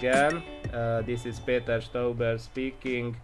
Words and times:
again. 0.00 0.42
Uh, 0.72 1.02
this 1.02 1.26
is 1.26 1.38
Peter 1.40 1.78
Stauber 1.78 2.40
speaking 2.40 3.16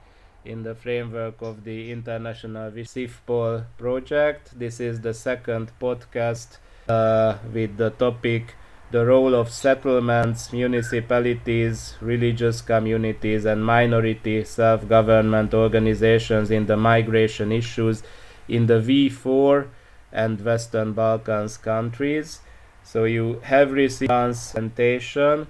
in 0.45 0.63
the 0.63 0.75
framework 0.75 1.40
of 1.40 1.65
the 1.65 1.90
International 1.90 2.71
CIFPOL 2.71 3.65
project. 3.79 4.53
This 4.58 4.79
is 4.79 5.01
the 5.01 5.15
second 5.15 5.72
podcast 5.81 6.58
uh, 6.87 7.39
with 7.51 7.79
the 7.79 7.90
topic 7.90 8.54
the 8.90 9.07
role 9.07 9.35
of 9.35 9.51
settlements, 9.51 10.53
municipalities, 10.53 11.97
religious 12.01 12.61
communities, 12.61 13.47
and 13.47 13.65
minority 13.65 14.45
self 14.45 14.87
government 14.87 15.54
organizations 15.54 16.51
in 16.51 16.66
the 16.66 16.77
migration 16.77 17.52
issues 17.52 18.02
in 18.49 18.66
the 18.66 18.80
V4 18.88 19.66
and 20.13 20.45
Western 20.45 20.93
Balkans 20.93 21.57
countries. 21.57 22.41
So 22.85 23.05
you 23.05 23.41
have 23.45 23.73
received 23.73 24.11
presentation. 24.11 25.47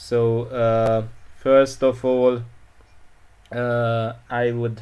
So 0.00 0.44
uh, 0.44 1.04
first 1.36 1.82
of 1.82 2.04
all, 2.04 2.42
uh, 3.52 4.14
I 4.30 4.50
would 4.50 4.80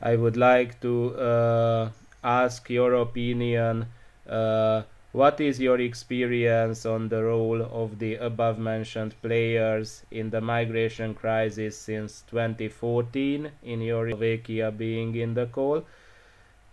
I 0.00 0.16
would 0.16 0.36
like 0.36 0.80
to 0.80 1.14
uh, 1.16 1.90
ask 2.22 2.70
your 2.70 2.94
opinion. 2.94 3.86
Uh, 4.26 4.82
what 5.10 5.40
is 5.40 5.60
your 5.60 5.78
experience 5.80 6.86
on 6.86 7.08
the 7.08 7.22
role 7.24 7.60
of 7.60 7.98
the 7.98 8.14
above 8.14 8.58
mentioned 8.58 9.14
players 9.20 10.06
in 10.10 10.30
the 10.30 10.40
migration 10.40 11.12
crisis 11.14 11.76
since 11.76 12.22
2014 12.30 13.50
in 13.64 13.80
your 13.82 14.08
Slovakia 14.10 14.70
being 14.70 15.16
in 15.16 15.34
the 15.34 15.46
call? 15.46 15.84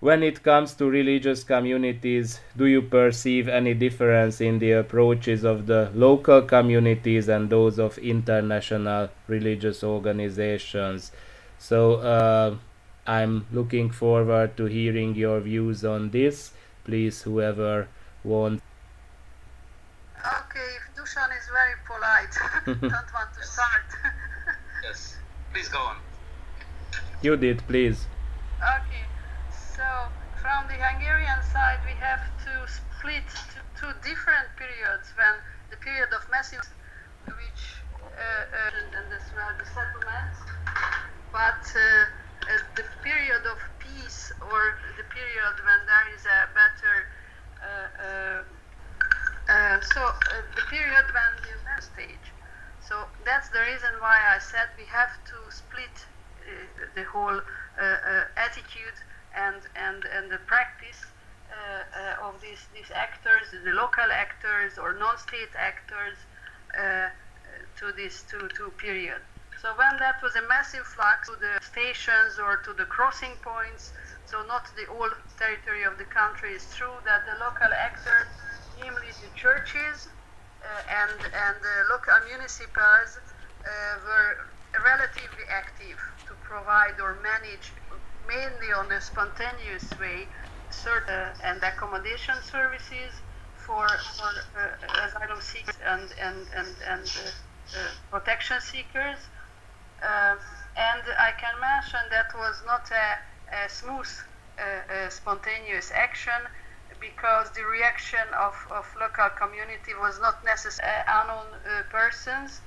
When 0.02 0.24
it 0.24 0.44
comes 0.44 0.76
to 0.76 0.90
religious 0.90 1.44
communities, 1.44 2.40
do 2.56 2.66
you 2.66 2.82
perceive 2.82 3.50
any 3.50 3.74
difference 3.74 4.40
in 4.40 4.60
the 4.60 4.72
approaches 4.72 5.44
of 5.44 5.68
the 5.68 5.92
local 5.94 6.42
communities 6.42 7.28
and 7.28 7.50
those 7.50 7.78
of 7.80 7.98
international 7.98 9.10
religious 9.28 9.84
organizations? 9.84 11.12
So 11.58 11.96
uh, 11.96 12.56
I'm 13.06 13.46
looking 13.52 13.90
forward 13.90 14.56
to 14.56 14.66
hearing 14.66 15.16
your 15.16 15.42
views 15.42 15.84
on 15.84 16.12
this. 16.12 16.54
Please, 16.86 17.24
whoever 17.24 17.90
wants. 18.24 18.64
Okay, 20.16 20.70
if 20.80 20.96
Dusan 20.96 21.30
is 21.38 21.48
very 21.52 21.76
polite, 21.86 22.34
don't 22.82 23.14
want 23.14 23.34
to 23.38 23.44
start. 23.46 23.84
yes, 24.82 25.18
please 25.52 25.68
go 25.68 25.80
on. 25.80 25.98
You 27.22 27.36
did, 27.36 27.68
please. 27.68 28.06
Okay. 28.62 29.04
So 29.80 30.12
from 30.44 30.68
the 30.68 30.76
Hungarian 30.76 31.40
side, 31.56 31.80
we 31.88 31.96
have 32.04 32.20
to 32.44 32.54
split 32.68 33.24
to 33.56 33.64
two 33.80 33.94
different 34.04 34.52
periods. 34.60 35.08
When 35.16 35.40
the 35.72 35.80
period 35.80 36.12
of 36.12 36.20
massive, 36.28 36.68
which 37.24 37.64
uh, 37.96 38.20
uh, 38.20 39.00
and 39.00 39.08
as 39.08 39.24
well 39.32 39.48
the 39.56 39.64
settlements, 39.64 40.40
but 41.32 41.64
uh, 41.80 42.52
the 42.76 42.84
period 43.08 43.40
of 43.48 43.56
peace 43.80 44.36
or 44.52 44.76
the 45.00 45.08
period 45.16 45.56
when 45.64 45.80
there 45.88 46.08
is 46.12 46.28
a 46.28 46.40
better. 46.52 46.96
Uh, 47.64 47.88
uh, 48.04 48.42
uh, 49.48 49.80
so 49.96 50.12
the 50.60 50.66
period 50.68 51.08
when 51.16 51.32
the 51.40 51.80
stage. 51.80 52.28
So 52.84 53.08
that's 53.24 53.48
the 53.56 53.64
reason 53.64 53.96
why 54.04 54.20
I 54.28 54.44
said 54.44 54.76
we 54.76 54.84
have 54.92 55.16
to 55.32 55.38
split 55.48 55.96
the 57.00 57.08
whole 57.08 57.40
attitude 58.36 59.00
and 59.36 59.62
and 59.76 60.06
and 60.16 60.32
the 60.32 60.40
practice 60.48 61.06
uh, 61.50 62.24
uh, 62.24 62.28
of 62.28 62.42
these 62.42 62.68
these 62.74 62.92
actors, 62.94 63.50
the 63.64 63.72
local 63.72 64.10
actors 64.12 64.78
or 64.78 64.94
non-state 64.94 65.54
actors, 65.58 66.18
uh, 66.78 67.10
to 67.78 67.92
this 67.94 68.24
two 68.30 68.48
two 68.56 68.72
period. 68.78 69.22
So 69.62 69.76
when 69.76 69.98
that 70.00 70.22
was 70.24 70.36
a 70.36 70.48
massive 70.48 70.86
flux 70.88 71.28
to 71.28 71.36
the 71.36 71.60
stations 71.60 72.40
or 72.40 72.58
to 72.64 72.72
the 72.74 72.86
crossing 72.86 73.36
points, 73.44 73.92
so 74.26 74.42
not 74.48 74.64
the 74.78 74.86
whole 74.86 75.12
territory 75.38 75.84
of 75.84 75.98
the 75.98 76.06
country, 76.06 76.54
it's 76.54 76.74
true 76.78 76.96
that 77.04 77.26
the 77.28 77.36
local 77.44 77.68
actors, 77.74 78.28
namely 78.80 79.12
the 79.20 79.28
churches 79.36 80.08
uh, 80.64 80.96
and 81.02 81.20
and 81.20 81.56
the 81.60 81.78
local 81.92 82.16
municipalities, 82.30 83.20
were 84.06 84.38
relatively 84.86 85.44
active 85.52 86.00
to 86.28 86.34
provide 86.44 86.96
or 87.02 87.18
manage 87.22 87.74
mainly 88.30 88.72
on 88.78 88.92
a 88.92 89.02
spontaneous 89.02 89.90
way 90.00 90.28
uh, 90.88 91.30
and 91.44 91.62
accommodation 91.64 92.36
services 92.44 93.12
for, 93.66 93.88
for 94.18 94.32
uh, 94.56 95.06
asylum 95.06 95.42
seekers 95.42 95.76
and, 95.86 96.14
and, 96.22 96.46
and, 96.56 96.76
and 96.88 97.06
uh, 97.06 97.78
uh 97.78 97.90
protection 98.12 98.58
seekers. 98.62 99.20
Um, 100.02 100.38
and 100.78 101.04
I 101.18 101.32
can 101.42 101.56
mention 101.60 102.00
that 102.12 102.30
was 102.36 102.62
not 102.66 102.90
a, 102.94 103.66
a 103.66 103.70
smooth, 103.70 104.08
uh, 104.58 105.10
spontaneous 105.10 105.92
action 105.94 106.42
because 107.02 107.52
the 107.52 107.66
reaction 107.66 108.26
of, 108.40 108.56
of 108.72 108.86
local 109.00 109.30
community 109.42 109.94
was 110.00 110.20
not 110.22 110.44
necessarily 110.46 111.04
unknown 111.08 111.50
persons 111.90 112.62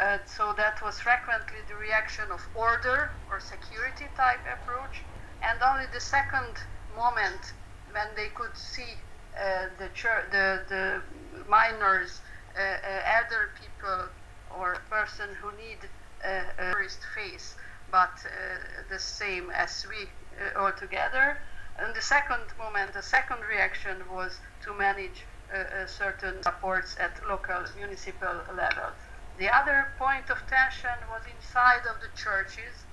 uh, 0.00 0.18
so 0.26 0.52
that 0.56 0.82
was 0.82 0.98
frequently 0.98 1.58
the 1.68 1.74
reaction 1.76 2.24
of 2.32 2.40
order 2.54 3.12
or 3.30 3.38
security 3.38 4.06
type 4.16 4.40
approach. 4.52 5.02
And 5.42 5.58
only 5.62 5.84
the 5.92 6.00
second 6.00 6.58
moment 6.96 7.52
when 7.92 8.08
they 8.16 8.28
could 8.34 8.56
see 8.56 8.98
uh, 9.38 9.66
the, 9.78 9.88
church, 9.94 10.24
the, 10.32 10.62
the 10.68 11.02
minors, 11.48 12.20
uh, 12.56 12.60
uh 12.60 13.18
elder 13.18 13.50
people, 13.60 14.08
or 14.58 14.76
person 14.90 15.28
who 15.40 15.50
need 15.56 15.78
uh, 16.24 16.42
a 16.58 16.72
tourist 16.72 17.00
face, 17.14 17.56
but 17.90 18.14
uh, 18.24 18.82
the 18.88 18.98
same 18.98 19.50
as 19.50 19.86
we 19.88 20.08
all 20.56 20.72
together. 20.72 21.38
And 21.78 21.94
the 21.94 22.02
second 22.02 22.42
moment, 22.58 22.92
the 22.92 23.02
second 23.02 23.38
reaction 23.48 24.02
was 24.10 24.38
to 24.62 24.74
manage 24.74 25.24
certain 25.86 26.42
supports 26.42 26.96
at 26.98 27.12
local 27.28 27.62
municipal 27.76 28.42
level. 28.56 28.90
The 29.38 29.50
other 29.50 29.88
point 29.98 30.30
of 30.30 30.38
tension 30.46 30.94
was 31.10 31.22
inside 31.26 31.86
of 31.90 32.00
the 32.00 32.08
churches 32.14 32.84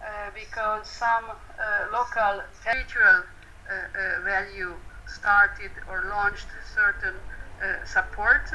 uh, 0.00 0.30
because 0.34 0.88
some 0.88 1.24
uh, 1.28 1.86
local 1.92 2.42
spiritual 2.60 3.24
uh, 3.68 3.72
uh 3.72 4.20
value 4.24 4.76
started 5.06 5.70
or 5.88 6.04
launched 6.08 6.46
certain 6.74 7.14
uh, 7.62 7.84
support 7.84 8.48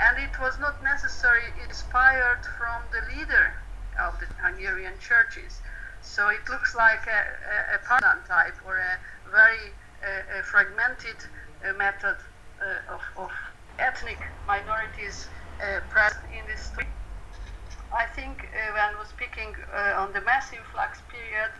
and 0.00 0.18
it 0.18 0.38
was 0.40 0.58
not 0.58 0.82
necessarily 0.82 1.52
inspired 1.62 2.40
from 2.56 2.80
the 2.92 3.02
leader 3.14 3.52
of 4.00 4.18
the 4.18 4.26
Hungarian 4.42 4.94
churches. 4.98 5.60
So 6.00 6.28
it 6.28 6.48
looks 6.48 6.74
like 6.74 7.06
a, 7.06 7.20
a, 7.74 8.00
a 8.00 8.24
type 8.26 8.56
or 8.64 8.78
a 8.78 8.98
very 9.30 9.72
a 10.02 10.42
fragmented 10.42 11.16
uh, 11.62 11.74
method 11.74 12.16
of, 12.88 13.00
of 13.18 13.30
ethnic 13.78 14.18
minorities 14.46 15.28
uh, 15.60 15.80
present 15.90 16.24
in 16.32 16.44
this 16.46 16.60
story. 16.60 16.86
I 17.92 18.06
think 18.06 18.48
uh, 18.48 18.72
when 18.72 18.98
was 18.98 19.08
speaking 19.08 19.54
uh, 19.74 20.00
on 20.02 20.12
the 20.12 20.20
massive 20.20 20.64
flux 20.72 21.00
period, 21.08 21.50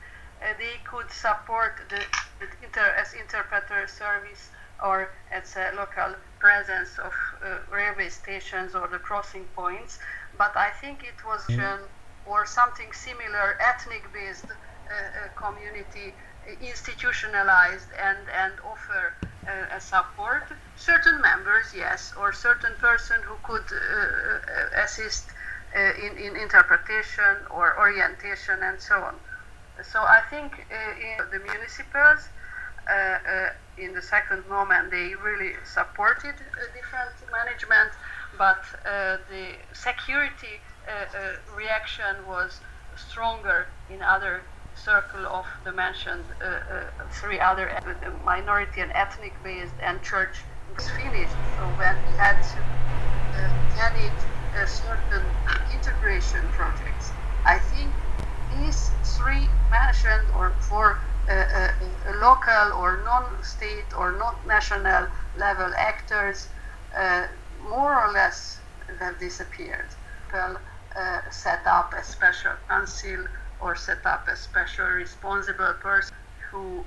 they 0.59 0.81
could 0.85 1.11
support 1.11 1.83
the, 1.91 2.01
the 2.41 2.49
inter, 2.65 2.95
as 2.97 3.13
interpreter 3.13 3.87
service 3.87 4.49
or 4.83 5.11
as 5.31 5.55
a 5.57 5.77
local 5.77 6.15
presence 6.39 6.99
of 6.99 7.13
uh, 7.45 7.59
railway 7.71 8.09
stations 8.09 8.75
or 8.75 8.89
the 8.89 8.99
crossing 8.99 9.45
points. 9.55 9.99
But 10.39 10.57
I 10.57 10.71
think 10.81 11.05
it 11.05 11.21
was 11.27 11.43
mm. 11.49 11.81
or 12.27 12.47
something 12.47 12.93
similar, 12.93 13.59
ethnic-based 13.61 14.47
uh, 14.47 14.95
uh, 14.95 15.29
community 15.37 16.15
institutionalized 16.61 17.89
and, 18.01 18.19
and 18.35 18.53
offer 18.65 19.15
uh, 19.49 19.79
support. 19.79 20.45
Certain 20.77 21.21
members, 21.21 21.73
yes, 21.75 22.13
or 22.19 22.33
certain 22.33 22.75
person 22.79 23.17
who 23.25 23.37
could 23.43 23.65
uh, 23.73 24.83
assist 24.83 25.31
uh, 25.77 25.93
in, 26.05 26.19
in 26.19 26.37
interpretation 26.37 27.37
or 27.51 27.79
orientation 27.79 28.59
and 28.63 28.81
so 28.81 28.97
on. 28.97 29.15
So 29.83 30.01
I 30.01 30.21
think 30.29 30.67
uh, 30.71 30.75
in 30.75 31.31
the 31.31 31.39
municipals, 31.39 32.29
uh, 32.91 32.93
uh, 32.93 33.49
in 33.79 33.95
the 33.95 34.03
second 34.03 34.47
moment, 34.49 34.91
they 34.91 35.15
really 35.15 35.53
supported 35.65 36.35
different 36.75 37.15
management, 37.33 37.93
but 38.37 38.63
the 38.85 39.55
security 39.73 40.61
reaction 41.57 42.27
was 42.27 42.61
stronger 42.97 43.69
in 43.89 44.03
other 44.03 44.43
circle 44.85 45.27
of 45.27 45.47
the 45.65 45.73
mentioned 45.73 46.25
uh, 46.41 46.47
uh, 46.47 46.83
three 47.11 47.39
other 47.39 47.71
uh, 47.71 48.11
minority 48.25 48.81
and 48.81 48.91
ethnic 48.95 49.35
based 49.45 49.75
and 49.83 50.01
church 50.03 50.37
was 50.75 50.89
finished. 50.91 51.37
So 51.57 51.63
when 51.77 51.97
we 52.07 52.13
had 52.17 52.41
to 52.53 52.61
manage 53.77 54.21
uh, 54.57 54.67
certain 54.67 55.25
integration 55.75 56.43
projects, 56.53 57.13
I 57.45 57.59
think 57.59 57.91
these 58.57 58.91
three 59.17 59.49
mentioned 59.71 60.27
or 60.37 60.51
four 60.69 60.99
uh, 61.29 61.33
uh, 61.33 61.71
local 62.21 62.79
or 62.81 63.03
non-state 63.05 63.91
or 63.97 64.13
not 64.13 64.35
national 64.47 65.07
level 65.39 65.71
actors 65.77 66.49
more 67.69 67.95
or 68.03 68.13
less 68.13 68.59
have 68.99 69.19
disappeared. 69.21 69.91
Well, 70.33 70.59
set 71.31 71.61
up 71.67 71.95
a 71.95 72.03
special 72.03 72.53
council 72.69 73.27
or 73.61 73.77
set 73.77 74.05
up 74.07 74.27
a 74.29 74.37
special 74.37 74.87
responsible 74.87 75.75
person 75.81 76.15
who 76.51 76.85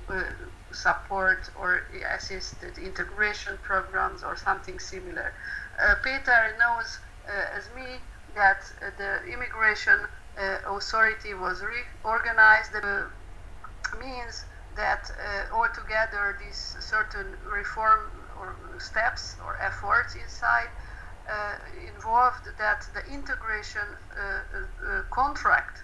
support 0.72 1.48
or 1.58 1.82
assisted 2.14 2.76
integration 2.78 3.56
programs 3.62 4.22
or 4.22 4.36
something 4.36 4.78
similar. 4.78 5.32
Uh, 5.80 5.94
Peter 6.02 6.54
knows 6.58 6.98
uh, 7.28 7.56
as 7.56 7.70
me 7.74 7.96
that 8.34 8.60
uh, 8.82 8.90
the 8.98 9.24
immigration 9.32 9.98
authority 10.66 11.32
was 11.32 11.62
reorganized. 11.62 12.72
The 12.72 13.06
means 13.98 14.44
that 14.76 15.08
altogether 15.52 16.36
these 16.44 16.76
certain 16.80 17.36
reform 17.46 18.10
or 18.36 18.56
steps 18.80 19.36
or 19.46 19.56
efforts 19.62 20.16
inside 20.16 20.68
uh, 21.24 21.56
involved 21.88 22.44
that 22.58 22.84
the 22.92 23.00
integration 23.12 23.80
uh, 24.12 24.20
uh, 24.20 25.02
contract, 25.10 25.80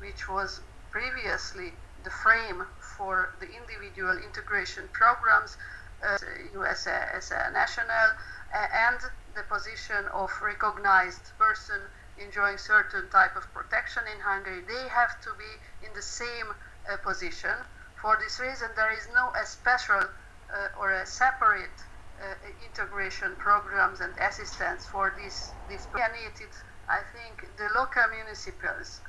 which 0.00 0.28
was 0.28 0.60
previously 0.90 1.72
the 2.04 2.10
frame 2.10 2.64
for 2.96 3.34
the 3.40 3.46
individual 3.46 4.16
integration 4.24 4.88
programs, 4.92 5.56
as 6.02 6.86
a, 6.86 7.14
as 7.16 7.30
a 7.30 7.50
national, 7.52 8.08
and 8.54 8.98
the 9.34 9.42
position 9.42 10.06
of 10.14 10.30
recognized 10.42 11.32
person 11.38 11.80
enjoying 12.16 12.58
certain 12.58 13.08
type 13.10 13.36
of 13.36 13.44
protection 13.52 14.02
in 14.12 14.20
Hungary, 14.20 14.62
they 14.66 14.88
have 14.88 15.20
to 15.20 15.30
be 15.38 15.86
in 15.86 15.92
the 15.94 16.02
same 16.02 16.48
uh, 16.90 16.96
position. 16.98 17.54
For 18.00 18.16
this 18.20 18.40
reason, 18.40 18.68
there 18.76 18.92
is 18.92 19.06
no 19.14 19.30
a 19.40 19.46
special 19.46 20.02
uh, 20.02 20.80
or 20.80 20.92
a 20.92 21.06
separate 21.06 21.78
uh, 22.18 22.34
integration 22.66 23.36
programs 23.38 24.00
and 24.00 24.14
assistance 24.18 24.86
for 24.86 25.14
this. 25.22 25.52
This 25.68 25.86
needed, 25.94 26.50
I 26.88 27.00
think, 27.12 27.56
the 27.56 27.68
local 27.74 28.04
municipals 28.10 29.00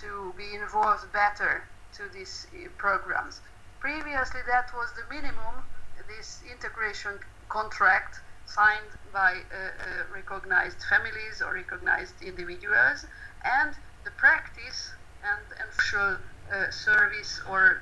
to 0.00 0.32
be 0.36 0.54
involved 0.54 1.12
better 1.12 1.64
to 1.96 2.08
these 2.12 2.46
uh, 2.54 2.68
programs. 2.78 3.40
Previously, 3.80 4.40
that 4.46 4.70
was 4.74 4.88
the 4.94 5.14
minimum. 5.14 5.64
This 6.08 6.42
integration 6.50 7.18
contract 7.48 8.20
signed 8.46 8.92
by 9.12 9.32
uh, 9.32 9.56
uh, 9.56 10.14
recognized 10.14 10.78
families 10.88 11.40
or 11.40 11.54
recognized 11.54 12.14
individuals, 12.22 13.06
and 13.44 13.74
the 14.04 14.10
practice 14.12 14.92
and, 15.22 15.40
social 15.78 16.16
uh, 16.50 16.70
service 16.70 17.40
or 17.48 17.80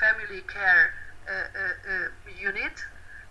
family 0.00 0.40
care 0.52 0.92
unit. 2.40 2.76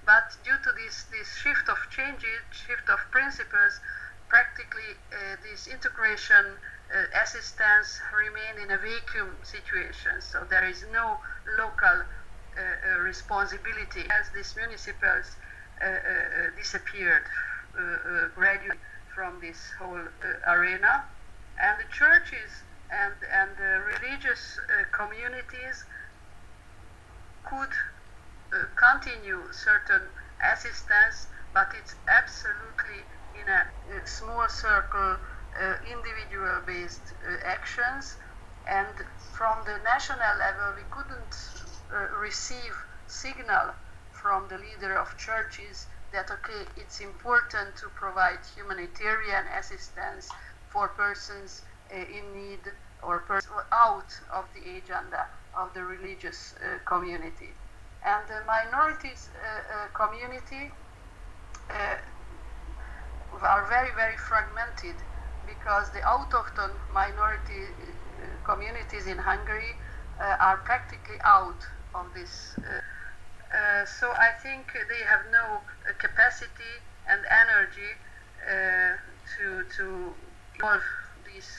But 0.06 0.38
due 0.44 0.58
to 0.63 0.72
this, 0.80 1.06
this 1.12 1.28
shift 1.36 1.68
of 1.68 1.78
changes, 1.90 2.40
shift 2.52 2.90
of 2.90 3.00
principles, 3.12 3.80
practically 4.30 4.96
this 5.44 5.68
integration 5.68 6.46
uh, 6.93 7.23
assistance 7.23 7.99
remain 8.15 8.63
in 8.63 8.71
a 8.71 8.77
vacuum 8.77 9.35
situation. 9.43 10.19
So 10.19 10.45
there 10.49 10.67
is 10.67 10.85
no 10.91 11.17
local 11.57 12.03
uh, 12.51 12.59
uh, 12.59 12.99
responsibility 12.99 14.03
as 14.11 14.27
these 14.35 14.53
municipals 14.57 15.38
uh, 15.81 15.85
uh, 15.88 15.97
disappeared 16.57 17.23
gradually 18.35 18.77
from 19.15 19.39
this 19.39 19.71
whole 19.79 20.03
arena. 20.47 21.05
And 21.61 21.79
the 21.79 21.88
churches 21.95 22.51
and, 22.91 23.13
and 23.31 23.55
religious 23.88 24.59
communities 24.91 25.85
could 27.47 27.71
continue 28.75 29.39
certain 29.51 30.01
assistance, 30.43 31.27
but 31.53 31.71
it's 31.79 31.95
absolutely 32.09 33.07
in 33.39 33.47
a, 33.47 33.63
small 34.05 34.47
circle, 34.49 35.15
individual 35.89 36.62
based 36.65 37.13
uh, 37.27 37.38
actions. 37.45 38.18
And 38.68 38.88
from 39.33 39.57
the 39.65 39.80
national 39.83 40.38
level, 40.38 40.74
we 40.77 40.86
couldn't 40.92 41.33
uh, 41.92 42.18
receive 42.19 42.74
signal 43.07 43.74
from 44.12 44.48
the 44.48 44.57
leader 44.57 44.98
of 44.98 45.18
churches 45.18 45.88
that 46.13 46.30
okay 46.30 46.63
it's 46.77 47.00
important 47.00 47.75
to 47.75 47.88
provide 47.95 48.39
humanitarian 48.56 49.45
assistance 49.59 50.30
for 50.69 50.89
persons 50.89 51.63
uh, 51.92 51.95
in 51.95 52.25
need 52.33 52.59
or 53.03 53.19
pers- 53.19 53.48
out 53.71 54.12
of 54.33 54.45
the 54.53 54.77
agenda 54.77 55.25
of 55.57 55.74
the 55.74 55.83
religious 55.83 56.53
uh, 56.59 56.77
community 56.86 57.50
and 58.06 58.21
the 58.27 58.39
minorities 58.45 59.30
uh, 59.36 59.48
uh 59.75 59.88
community 59.94 60.71
uh, 61.69 61.95
are 63.42 63.65
very 63.68 63.92
very 63.95 64.18
fragmented 64.18 64.95
because 65.45 65.89
the 65.91 65.99
autochthon 65.99 66.71
minority 66.93 67.63
uh, 67.69 68.25
communities 68.45 69.07
in 69.07 69.17
Hungary 69.17 69.75
are 70.19 70.57
practically 70.57 71.17
out 71.23 71.65
of 71.95 72.05
this 72.13 72.55
uh, 73.53 73.85
so 73.85 74.11
I 74.11 74.31
think 74.41 74.71
they 74.88 75.03
have 75.03 75.21
no 75.31 75.59
uh, 75.59 75.93
capacity 75.97 76.79
and 77.09 77.19
energy 77.29 77.91
uh, 78.47 78.95
to 79.35 79.63
to 79.77 80.13
involve 80.55 80.83
these 81.25 81.51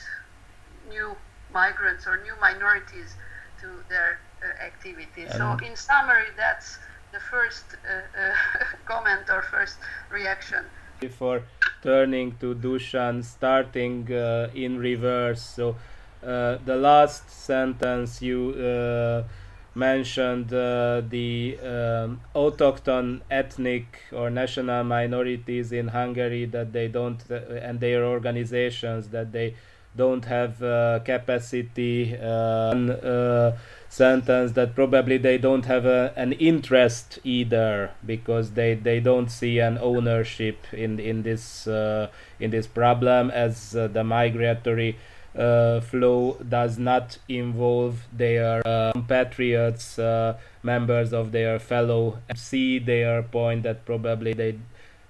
new 0.89 1.15
migrants 1.53 2.07
or 2.07 2.17
new 2.23 2.33
minorities 2.41 3.15
to 3.61 3.67
their 3.89 4.19
activities. 4.65 5.31
So 5.37 5.55
in 5.65 5.75
summary, 5.75 6.33
that's 6.35 6.79
the 7.13 7.19
first 7.19 7.77
comment 8.85 9.29
or 9.29 9.43
first 9.43 9.77
reaction 10.09 10.65
before 10.99 11.43
turning 11.83 12.35
to 12.39 12.55
Dusan, 12.55 13.23
starting 13.23 14.11
uh, 14.11 14.49
in 14.55 14.79
reverse. 14.79 15.41
So 15.41 15.75
uh, 16.25 16.57
the 16.65 16.77
last 16.77 17.29
sentence 17.29 18.21
you 18.21 18.51
uh, 18.53 19.23
mentioned 19.75 20.53
uh, 20.53 21.01
the 21.09 21.57
um, 21.59 22.21
autochthon 22.33 23.21
ethnic 23.29 23.99
or 24.13 24.29
national 24.29 24.83
minorities 24.85 25.71
in 25.73 25.89
Hungary 25.89 26.45
that 26.45 26.71
they 26.71 26.87
don't 26.87 27.21
uh, 27.29 27.35
and 27.61 27.79
their 27.79 28.05
organizations 28.05 29.09
that 29.09 29.31
they 29.33 29.55
don't 29.95 30.25
have 30.25 30.61
uh, 30.63 30.99
capacity 31.05 32.17
uh, 32.17 32.25
uh, 32.25 33.57
sentence 33.89 34.53
that 34.53 34.73
probably 34.73 35.17
they 35.17 35.37
don't 35.37 35.65
have 35.65 35.85
a, 35.85 36.13
an 36.15 36.33
interest 36.33 37.19
either 37.23 37.91
because 38.05 38.51
they, 38.51 38.73
they 38.73 38.99
don't 38.99 39.29
see 39.29 39.59
an 39.59 39.77
ownership 39.79 40.65
in 40.73 40.99
in 40.99 41.21
this 41.21 41.67
uh, 41.67 42.07
in 42.39 42.49
this 42.51 42.65
problem 42.65 43.29
as 43.29 43.71
the 43.71 44.03
migratory 44.03 44.97
uh, 45.35 45.81
flow 45.81 46.37
does 46.47 46.77
not 46.77 47.17
involve 47.27 48.05
their 48.13 48.61
uh, 48.67 48.91
compatriots, 48.91 49.97
uh, 49.97 50.37
members 50.61 51.11
of 51.11 51.31
their 51.31 51.59
fellow. 51.59 52.19
See 52.35 52.79
their 52.79 53.23
point 53.23 53.63
that 53.63 53.85
probably 53.85 54.33
they 54.33 54.59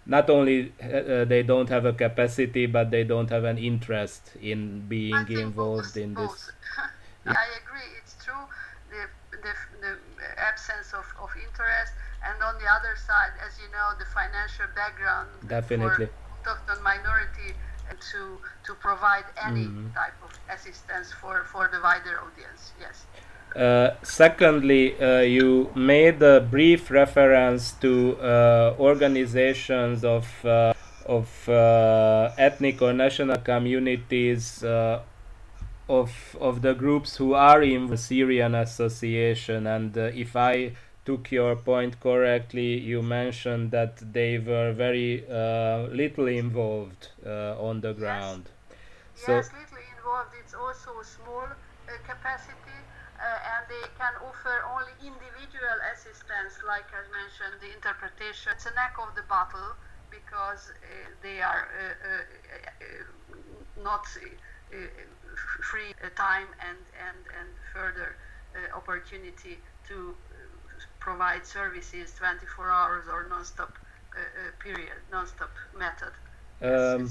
not 0.06 0.30
only 0.30 0.74
uh, 0.82 1.26
they 1.26 1.44
don't 1.44 1.70
have 1.70 1.86
a 1.86 1.94
capacity, 1.94 2.66
but 2.66 2.92
they 2.92 3.04
don't 3.04 3.30
have 3.30 3.44
an 3.44 3.58
interest 3.58 4.32
in 4.42 4.88
being 4.88 5.26
involved 5.30 5.96
in 5.98 6.14
this. 6.14 6.52
I 7.26 7.46
agree. 7.64 7.90
It's 8.02 8.16
true. 8.24 8.44
The, 8.92 9.08
the, 9.38 9.54
the 9.80 9.94
absence 10.38 10.94
of, 10.94 11.06
of 11.22 11.30
interest, 11.36 11.94
and 12.26 12.42
on 12.44 12.56
the 12.60 12.68
other 12.68 12.96
side, 12.96 13.32
as 13.46 13.58
you 13.60 13.72
know, 13.72 13.96
the 13.98 14.06
financial 14.12 14.68
background 14.76 15.30
definitely 15.48 16.08
for 16.08 16.52
autochthon 16.52 16.82
minority 16.84 17.56
to 18.12 18.38
to 18.66 18.74
provide 18.76 19.26
any 19.46 19.66
mm-hmm. 19.66 19.94
type 19.94 20.16
of 20.24 20.32
assistance 20.50 21.12
for 21.12 21.44
for 21.44 21.70
the 21.72 21.80
wider 21.82 22.20
audience. 22.20 22.74
Yes. 22.80 23.06
Uh, 23.56 23.92
secondly, 24.02 25.00
uh, 25.00 25.20
you 25.20 25.70
made 25.76 26.22
a 26.22 26.42
brief 26.42 26.90
reference 26.90 27.74
to 27.74 28.18
uh, 28.20 28.76
organizations 28.80 30.04
of 30.04 30.28
uh, 30.46 30.74
of 31.06 31.48
uh, 31.50 32.32
ethnic 32.38 32.82
or 32.82 32.94
national 32.94 33.38
communities 33.38 34.64
uh, 34.64 35.02
of 35.88 36.36
of 36.40 36.62
the 36.62 36.74
groups 36.74 37.18
who 37.18 37.34
are 37.34 37.62
in 37.62 37.88
the 37.88 37.98
Syrian 37.98 38.56
Association, 38.56 39.68
and 39.68 39.96
if 39.98 40.36
I 40.36 40.72
took 41.06 41.32
your 41.32 41.56
point 41.56 42.00
correctly, 42.00 42.80
you 42.80 43.02
mentioned 43.02 43.72
that 43.72 43.98
they 44.14 44.38
were 44.38 44.72
very 44.72 45.26
uh, 45.30 45.88
little 45.92 46.28
involved 46.28 47.10
uh, 47.26 47.56
on 47.60 47.82
the 47.82 47.94
ground. 47.94 48.50
Yes, 48.70 49.26
so 49.26 49.32
yes 49.34 49.50
little 49.52 49.84
involved. 49.98 50.32
It's 50.40 50.54
also 50.54 51.00
a 51.00 51.04
small 51.04 51.44
uh, 51.44 51.92
capacity, 52.08 52.78
uh, 53.24 53.51
and 53.56 53.63
they 53.72 53.88
can 53.96 54.13
offer 54.20 54.68
only 54.68 54.92
individual 55.00 55.77
assistance, 55.96 56.60
like 56.68 56.92
I 56.92 57.03
mentioned, 57.15 57.63
the 57.63 57.72
interpretation. 57.72 58.51
It's 58.51 58.68
a 58.68 58.75
neck 58.75 59.00
of 59.00 59.15
the 59.15 59.24
battle 59.32 59.80
because 60.12 60.72
uh, 60.75 61.08
they 61.24 61.42
are 61.42 61.72
uh, 61.72 62.24
not 63.82 64.06
free 65.62 65.94
time 66.15 66.48
and, 66.60 66.77
and, 67.00 67.20
and 67.39 67.50
further 67.74 68.18
opportunity 68.75 69.58
to 69.88 70.13
provide 71.00 71.46
services 71.46 72.13
24 72.18 72.70
hours 72.72 73.06
or 73.12 73.27
non-stop 73.30 73.77
uh, 74.15 74.20
uh, 74.20 74.51
period, 74.63 74.98
non-stop 75.12 75.51
method. 75.77 76.13
Um, 76.62 77.10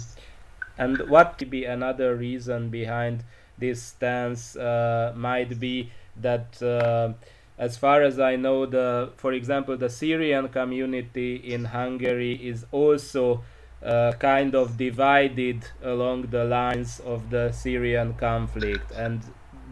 And 0.79 1.09
what 1.11 1.37
could 1.37 1.51
be 1.51 1.65
another 1.67 2.17
reason 2.17 2.71
behind 2.71 3.25
this 3.59 3.83
stance 3.83 4.57
uh, 4.57 5.13
might 5.15 5.61
be 5.61 5.93
that, 6.17 6.63
uh, 6.63 7.13
as 7.59 7.77
far 7.77 8.03
as 8.03 8.19
I 8.19 8.37
know, 8.37 8.67
the 8.67 9.13
for 9.17 9.33
example 9.33 9.77
the 9.77 9.91
Syrian 9.91 10.49
community 10.49 11.37
in 11.37 11.67
Hungary 11.67 12.35
is 12.35 12.67
also 12.73 13.45
uh, 13.83 14.13
kind 14.19 14.55
of 14.55 14.77
divided 14.77 15.65
along 15.83 16.29
the 16.31 16.45
lines 16.45 17.01
of 17.01 17.31
the 17.31 17.53
Syrian 17.53 18.15
conflict, 18.15 18.91
and 18.93 19.23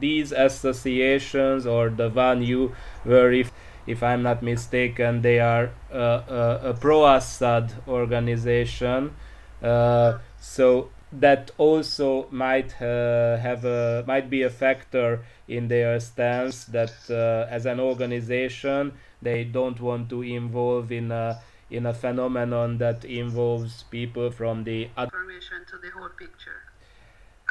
these 0.00 0.32
associations 0.32 1.66
or 1.66 1.90
the 1.90 2.08
one 2.08 2.42
you 2.42 2.74
were 3.04 3.32
if 3.32 3.52
if 3.86 4.02
I'm 4.02 4.22
not 4.22 4.42
mistaken 4.42 5.22
they 5.22 5.40
are 5.40 5.70
uh, 5.92 5.96
uh, 5.96 6.60
a 6.64 6.74
pro-Assad 6.74 7.72
organization. 7.88 9.14
Uh, 9.62 10.18
so 10.40 10.90
that 11.12 11.50
also 11.58 12.26
might 12.30 12.80
uh, 12.80 13.36
have 13.38 13.64
a 13.64 14.04
might 14.06 14.30
be 14.30 14.42
a 14.42 14.50
factor 14.50 15.24
in 15.50 15.68
their 15.68 15.98
stance 16.00 16.64
that 16.66 16.94
uh, 17.10 17.46
as 17.50 17.66
an 17.66 17.80
organization 17.80 18.92
they 19.20 19.44
don't 19.44 19.80
want 19.80 20.08
to 20.08 20.22
involve 20.22 20.92
in 20.92 21.10
a 21.10 21.40
in 21.70 21.86
a 21.86 21.94
phenomenon 21.94 22.78
that 22.78 23.04
involves 23.04 23.84
people 23.90 24.30
from 24.30 24.64
the 24.64 24.88
other 24.96 25.10
information 25.20 25.64
to 25.70 25.78
the 25.78 25.90
whole 25.90 26.08
picture. 26.18 26.62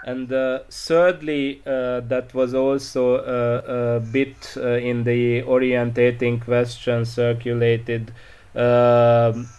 And 0.03 0.31
uh, 0.31 0.59
thirdly, 0.69 1.61
uh, 1.65 2.01
that 2.01 2.33
was 2.33 2.53
also 2.53 3.15
uh, 3.17 3.97
a 3.97 3.99
bit 3.99 4.55
uh, 4.57 4.71
in 4.71 5.03
the 5.03 5.43
orientating 5.43 6.41
question 6.41 7.05
circulated 7.05 8.11
um, 8.55 9.49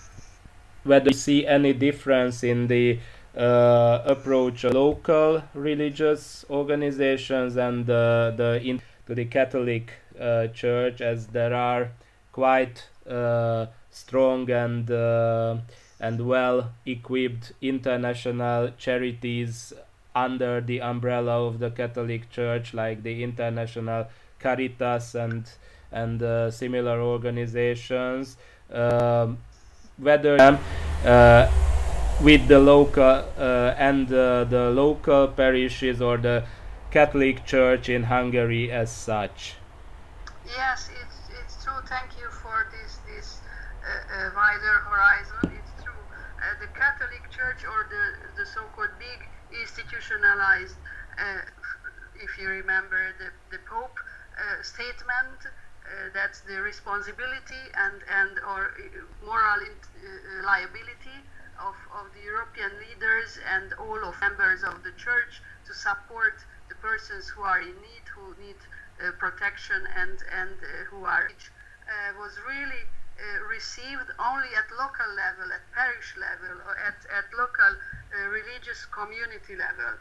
whether 0.84 1.10
you 1.10 1.14
see 1.14 1.46
any 1.46 1.72
difference 1.72 2.42
in 2.42 2.68
the 2.68 2.98
uh, 3.36 4.02
approach 4.04 4.64
local 4.64 5.42
religious 5.54 6.44
organizations 6.50 7.56
and 7.56 7.86
the 7.86 8.60
in, 8.62 8.82
to 9.06 9.14
the 9.14 9.24
Catholic 9.24 9.92
uh, 10.18 10.48
Church, 10.48 11.00
as 11.00 11.28
there 11.28 11.54
are 11.54 11.90
quite 12.32 12.88
strong 13.90 14.50
and 14.50 14.90
and 16.00 16.26
well 16.26 16.72
equipped 16.86 17.52
international 17.60 18.70
charities 18.78 19.72
under 20.14 20.60
the 20.60 20.80
umbrella 20.80 21.46
of 21.46 21.58
the 21.58 21.70
Catholic 21.70 22.30
Church, 22.30 22.74
like 22.74 23.02
the 23.02 23.22
International 23.22 24.08
Caritas 24.38 25.14
and 25.14 25.50
and 25.92 26.22
uh, 26.22 26.50
similar 26.50 27.00
organizations, 27.00 28.36
um, 28.72 29.38
whether 29.98 30.58
uh, 31.04 31.50
with 32.22 32.48
the 32.48 32.58
local 32.58 33.24
uh, 33.38 33.74
and 33.78 34.12
uh, 34.12 34.44
the 34.44 34.70
local 34.70 35.28
parishes 35.28 36.02
or 36.02 36.18
the 36.18 36.44
Catholic 36.90 37.46
Church 37.46 37.88
in 37.88 38.04
Hungary 38.04 38.70
as 38.70 38.90
such. 38.92 39.54
Yes, 40.46 40.90
it's, 41.00 41.18
it's 41.40 41.64
true. 41.64 41.80
Thank 41.88 42.18
you 42.18 42.28
for 42.30 42.66
this 42.72 42.98
this 43.08 43.40
uh, 43.80 44.26
uh, 44.26 44.30
wider 44.36 44.76
horizon. 44.90 45.56
It's 45.56 45.82
true. 45.82 46.04
the 46.60 46.68
Catholic 46.78 47.24
Church 47.30 47.64
or 47.64 47.86
the 47.88 48.04
the 48.36 48.46
so-called 48.46 48.94
big 48.98 49.20
institutionalized, 49.52 50.76
uh, 51.18 51.40
if 52.22 52.38
you 52.38 52.48
remember 52.48 53.12
the, 53.18 53.30
the 53.50 53.60
Pope 53.68 53.98
uh, 54.38 54.62
statement, 54.62 55.40
uh, 55.46 56.10
that's 56.14 56.40
the 56.40 56.60
responsibility 56.62 57.64
and, 57.74 58.02
and 58.08 58.38
or 58.46 58.74
moral 59.24 59.58
liability 60.44 61.18
of, 61.60 61.76
of 61.92 62.08
the 62.16 62.22
European 62.24 62.72
leaders 62.80 63.38
and 63.54 63.72
all 63.74 64.00
of 64.04 64.18
members 64.20 64.62
of 64.62 64.82
the 64.82 64.92
church 64.96 65.42
to 65.66 65.72
support 65.74 66.44
the 66.68 66.74
persons 66.76 67.28
who 67.28 67.42
are 67.42 67.60
in 67.60 67.76
need, 67.80 68.04
who 68.14 68.34
need 68.40 68.58
uh, 69.00 69.12
protection 69.18 69.80
and, 69.96 70.18
and 70.32 70.56
uh, 70.60 70.84
who 70.90 71.04
are 71.04 71.24
uh, 71.24 72.12
was 72.18 72.36
really 72.46 72.84
received 73.52 74.08
only 74.16 74.48
at 74.56 74.64
local 74.80 75.10
level, 75.12 75.52
at 75.52 75.60
parish 75.76 76.16
level, 76.16 76.56
or 76.64 76.72
at, 76.80 76.96
at 77.12 77.28
local 77.36 77.72
religious 78.32 78.88
community 78.88 79.56
level. 79.60 79.92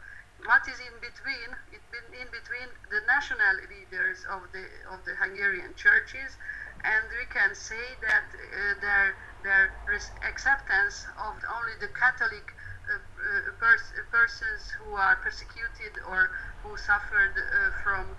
What 0.48 0.64
is 0.64 0.80
in 0.80 0.96
between? 1.04 1.52
It 1.68 1.84
been 1.92 2.16
in 2.16 2.28
between 2.32 2.72
the 2.88 3.04
national 3.04 3.60
leaders 3.68 4.24
of 4.24 4.48
the 4.56 4.64
of 4.88 5.04
the 5.04 5.12
Hungarian 5.20 5.76
churches, 5.76 6.40
and 6.84 7.04
we 7.12 7.26
can 7.28 7.54
say 7.54 7.96
that 8.00 8.26
uh, 8.32 8.74
their 8.80 9.16
their 9.42 9.72
acceptance 10.28 11.06
of 11.16 11.34
only 11.48 11.76
the 11.80 11.88
Catholic 11.96 12.44
uh, 12.88 12.96
uh, 12.96 13.52
pers- 13.60 13.92
persons 14.10 14.72
who 14.78 14.96
are 14.96 15.16
persecuted 15.16 15.96
or 16.08 16.30
who 16.62 16.76
suffered 16.76 17.36
uh, 17.36 17.70
from 17.82 18.16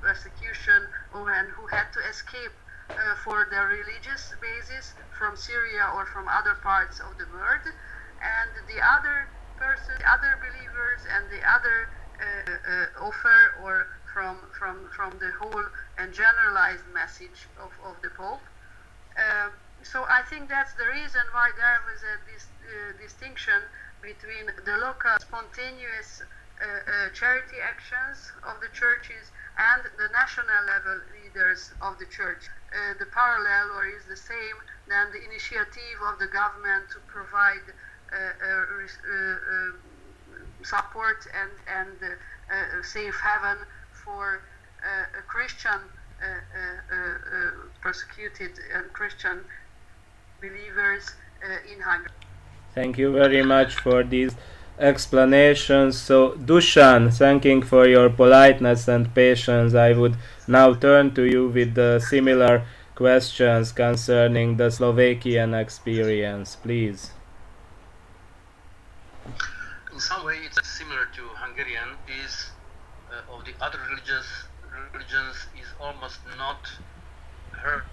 persecution 0.00 0.82
or 1.12 1.30
and 1.32 1.48
who 1.52 1.66
had 1.68 1.88
to 1.92 2.00
escape 2.08 2.52
for 3.22 3.46
their 3.50 3.68
religious 3.68 4.32
basis 4.40 4.94
from 5.12 5.36
Syria 5.36 5.92
or 5.94 6.06
from 6.06 6.26
other 6.26 6.56
parts 6.64 7.00
of 7.00 7.16
the 7.20 7.28
world. 7.30 7.60
And 7.62 8.50
the 8.66 8.80
other 8.80 9.28
person, 9.60 9.94
the 10.00 10.08
other 10.08 10.34
believers, 10.40 11.04
and 11.04 11.28
the 11.30 11.44
other 11.44 11.88
offer 12.98 13.38
or 13.62 13.86
from 14.18 14.36
from 14.50 14.76
from 14.90 15.14
the 15.22 15.30
whole 15.38 15.66
and 15.96 16.12
generalized 16.12 16.82
message 16.92 17.46
of, 17.62 17.70
of 17.86 17.94
the 18.02 18.10
Pope. 18.18 18.42
Uh, 19.14 19.50
so 19.82 20.02
I 20.10 20.22
think 20.26 20.48
that's 20.48 20.74
the 20.74 20.90
reason 20.90 21.22
why 21.30 21.54
there 21.54 21.78
was 21.86 22.02
a 22.02 22.14
this, 22.26 22.44
uh, 22.66 22.98
distinction 22.98 23.62
between 24.02 24.50
the 24.66 24.76
local 24.82 25.14
spontaneous 25.22 26.22
uh, 26.22 26.66
uh, 26.66 27.14
charity 27.14 27.62
actions 27.62 28.32
of 28.42 28.58
the 28.58 28.70
churches 28.74 29.30
and 29.54 29.86
the 30.02 30.10
national 30.10 30.62
level 30.66 30.98
leaders 31.14 31.70
of 31.80 31.98
the 32.02 32.06
church. 32.10 32.50
the 32.98 33.06
parallel 33.14 33.66
or 33.78 33.86
is 33.86 34.04
the 34.10 34.18
same 34.18 34.58
than 34.90 35.06
the 35.14 35.22
initiative 35.30 35.98
of 36.10 36.18
the 36.18 36.26
government 36.26 36.84
to 36.90 36.98
provide 37.06 37.66
uh, 38.10 38.18
uh, 38.18 39.78
support 40.62 41.20
and, 41.40 41.54
and 41.78 41.96
safe 42.82 43.14
haven 43.22 43.58
for 44.08 44.40
uh, 44.82 45.20
Christian 45.26 45.80
uh, 46.22 46.26
uh, 46.26 47.50
persecuted 47.82 48.52
and 48.74 48.92
Christian 48.92 49.44
believers 50.40 51.04
in 51.70 51.80
Hungary. 51.80 52.10
Thank 52.74 52.98
you 52.98 53.12
very 53.12 53.42
much 53.42 53.74
for 53.76 54.02
these 54.02 54.34
explanations. 54.78 55.98
So, 55.98 56.32
Dusan, 56.32 57.12
thanking 57.12 57.62
for 57.62 57.86
your 57.86 58.08
politeness 58.08 58.88
and 58.88 59.14
patience, 59.14 59.74
I 59.74 59.92
would 59.92 60.16
now 60.46 60.74
turn 60.74 61.14
to 61.14 61.24
you 61.24 61.48
with 61.48 61.74
the 61.74 62.00
similar 62.00 62.64
questions 62.94 63.72
concerning 63.72 64.56
the 64.56 64.70
Slovakian 64.70 65.54
experience, 65.54 66.56
please 66.56 67.12
in 69.98 70.02
some 70.02 70.24
way 70.24 70.38
it's 70.44 70.78
similar 70.78 71.06
to 71.06 71.22
Hungarian 71.42 71.98
is 72.22 72.32
uh, 72.32 72.38
of 72.38 72.47
the 73.48 73.64
other 73.64 73.78
religious 73.88 74.26
religions 74.92 75.36
is 75.56 75.68
almost 75.80 76.20
not 76.36 76.68
heard. 77.62 77.84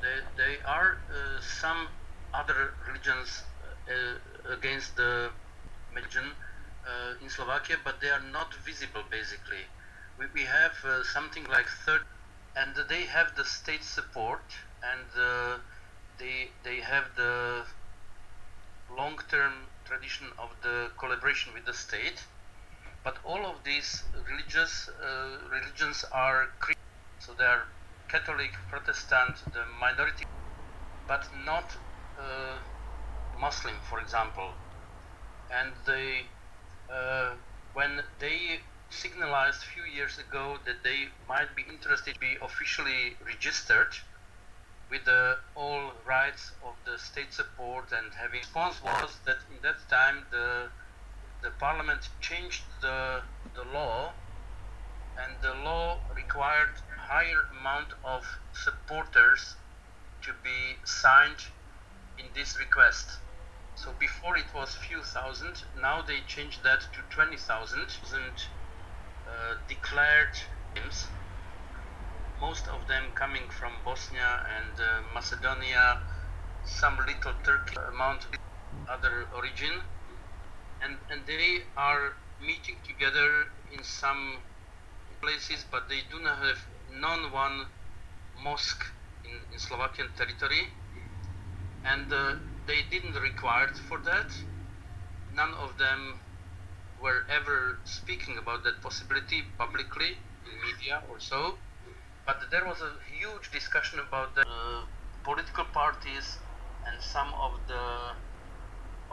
They, 0.00 0.16
they 0.42 0.54
are 0.66 0.96
uh, 1.12 1.40
some 1.40 1.88
other 2.32 2.72
religions 2.88 3.42
uh, 3.88 4.52
against 4.56 4.96
the 4.96 5.30
religion 5.94 6.24
uh, 6.24 7.22
in 7.22 7.28
Slovakia, 7.28 7.76
but 7.84 8.00
they 8.00 8.08
are 8.08 8.24
not 8.32 8.54
visible 8.64 9.04
basically. 9.10 9.64
We, 10.18 10.26
we 10.34 10.44
have 10.44 10.72
uh, 10.84 11.02
something 11.04 11.44
like 11.44 11.66
30 11.84 12.04
and 12.56 12.72
they 12.88 13.02
have 13.02 13.36
the 13.36 13.44
state 13.44 13.84
support 13.84 14.44
and 14.82 15.08
uh, 15.18 15.58
they, 16.18 16.48
they 16.64 16.80
have 16.80 17.04
the 17.16 17.64
long-term 18.96 19.52
tradition 19.84 20.28
of 20.38 20.48
the 20.62 20.88
collaboration 20.98 21.52
with 21.52 21.66
the 21.66 21.74
state, 21.74 22.22
but 23.04 23.18
all 23.24 23.44
of 23.44 23.62
these 23.64 24.04
religious 24.28 24.88
uh, 24.88 25.38
religions 25.50 26.04
are 26.12 26.46
Christian, 26.58 26.74
so 27.20 27.34
they 27.38 27.44
are 27.44 27.64
Catholic, 28.08 28.52
Protestant, 28.70 29.36
the 29.52 29.64
minority, 29.78 30.24
but 31.06 31.28
not 31.44 31.76
uh, 32.18 32.56
Muslim, 33.38 33.74
for 33.82 34.00
example. 34.00 34.54
And 35.50 35.72
they, 35.86 36.22
uh, 36.90 37.34
when 37.74 38.00
they 38.18 38.60
signalized 38.90 39.62
a 39.62 39.66
few 39.66 39.84
years 39.84 40.18
ago 40.18 40.56
that 40.64 40.82
they 40.82 41.08
might 41.28 41.54
be 41.56 41.62
interested 41.62 42.14
to 42.14 42.20
be 42.20 42.36
officially 42.42 43.16
registered 43.26 43.92
with 44.90 45.04
the 45.04 45.36
all 45.56 45.92
rights 46.06 46.52
of 46.62 46.74
the 46.86 46.98
state 46.98 47.32
support 47.32 47.90
and 47.92 48.12
having 48.14 48.38
response 48.38 48.82
was 48.82 49.18
that 49.26 49.38
in 49.50 49.60
that 49.62 49.76
time 49.90 50.26
the 50.30 50.68
the 51.44 51.50
parliament 51.60 52.08
changed 52.20 52.64
the 52.80 53.22
the 53.54 53.64
law 53.72 54.12
and 55.22 55.32
the 55.42 55.54
law 55.64 55.98
required 56.16 56.74
higher 57.08 57.42
amount 57.60 57.88
of 58.04 58.24
supporters 58.52 59.56
to 60.22 60.32
be 60.42 60.60
signed 60.84 61.42
in 62.18 62.26
this 62.34 62.58
request 62.58 63.06
So 63.76 63.92
before 63.98 64.36
it 64.36 64.46
was 64.54 64.74
few 64.76 65.02
thousand. 65.02 65.56
Now 65.80 66.02
they 66.02 66.20
changed 66.26 66.62
that 66.64 66.80
to 66.94 67.00
twenty 67.10 67.36
thousand. 67.36 67.88
Uh, 69.26 69.54
declared 69.68 70.34
names. 70.76 71.06
Most 72.40 72.68
of 72.68 72.86
them 72.86 73.04
coming 73.14 73.48
from 73.50 73.72
Bosnia 73.84 74.30
and 74.56 74.78
uh, 74.80 75.02
Macedonia, 75.14 75.98
some 76.64 76.96
little 76.98 77.34
Turkey 77.44 77.76
amount 77.92 78.26
other 78.88 79.26
origin, 79.34 79.72
and 80.84 80.96
and 81.10 81.26
they 81.26 81.64
are 81.76 82.12
meeting 82.40 82.76
together 82.86 83.28
in 83.72 83.82
some 83.82 84.38
places, 85.20 85.64
but 85.70 85.88
they 85.88 86.00
do 86.10 86.20
not 86.20 86.38
have 86.38 86.58
non 86.92 87.32
one 87.32 87.66
mosque 88.42 88.84
in, 89.24 89.36
in 89.52 89.58
Slovakian 89.58 90.08
territory, 90.16 90.64
and 91.84 92.12
uh, 92.12 92.32
they 92.66 92.82
didn't 92.90 93.14
require 93.14 93.68
for 93.88 93.98
that. 94.04 94.30
None 95.34 95.54
of 95.54 95.78
them 95.78 96.20
were 97.00 97.22
ever 97.28 97.80
speaking 97.84 98.38
about 98.38 98.62
that 98.64 98.80
possibility 98.82 99.42
publicly 99.58 100.10
in 100.46 100.52
media 100.68 101.02
or 101.10 101.18
so. 101.18 101.56
But 102.26 102.40
there 102.50 102.64
was 102.64 102.80
a 102.80 102.92
huge 103.18 103.50
discussion 103.50 103.98
about 104.00 104.34
the 104.34 104.42
uh, 104.42 104.84
political 105.24 105.64
parties 105.64 106.38
and 106.86 107.02
some 107.02 107.28
of 107.34 107.60
the 107.66 107.84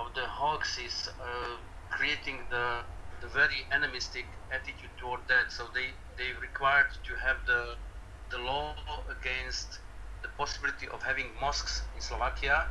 of 0.02 0.14
the 0.16 0.26
hoaxes 0.28 1.10
uh, 1.20 1.58
creating 1.90 2.40
the 2.50 2.84
the 3.22 3.28
very 3.28 3.62
animistic 3.72 4.26
attitude 4.52 4.90
toward 5.00 5.22
that. 5.28 5.52
So 5.52 5.64
they 5.74 5.90
they 6.18 6.30
required 6.42 6.90
to 7.08 7.14
have 7.26 7.38
the 7.46 7.76
the 8.32 8.40
law 8.40 8.76
against 9.10 9.80
the 10.24 10.30
possibility 10.38 10.88
of 10.88 11.04
having 11.04 11.30
mosques 11.42 11.84
in 11.96 12.02
Slovakia, 12.02 12.68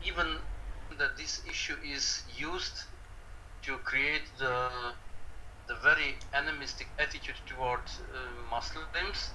even 0.00 0.38
that 0.98 1.16
this 1.16 1.40
issue 1.46 1.76
is 1.84 2.24
used 2.28 2.76
to 3.62 3.78
create 3.78 4.28
the 4.38 4.70
the 5.68 5.76
very 5.76 6.16
animistic 6.34 6.88
attitude 6.98 7.40
toward 7.46 7.80
uh, 7.80 8.18
Muslims, 8.50 9.32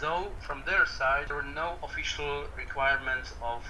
though 0.00 0.36
from 0.46 0.62
their 0.64 0.86
side 0.86 1.28
there 1.28 1.36
were 1.36 1.42
no 1.64 1.78
official 1.82 2.46
requirements 2.56 3.32
of 3.42 3.64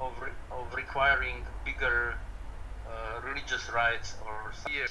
of, 0.00 0.12
re- 0.20 0.38
of 0.50 0.74
requiring 0.74 1.44
bigger 1.64 2.14
uh, 2.86 3.20
religious 3.26 3.70
rights 3.70 4.16
or 4.24 4.52
here. 4.66 4.86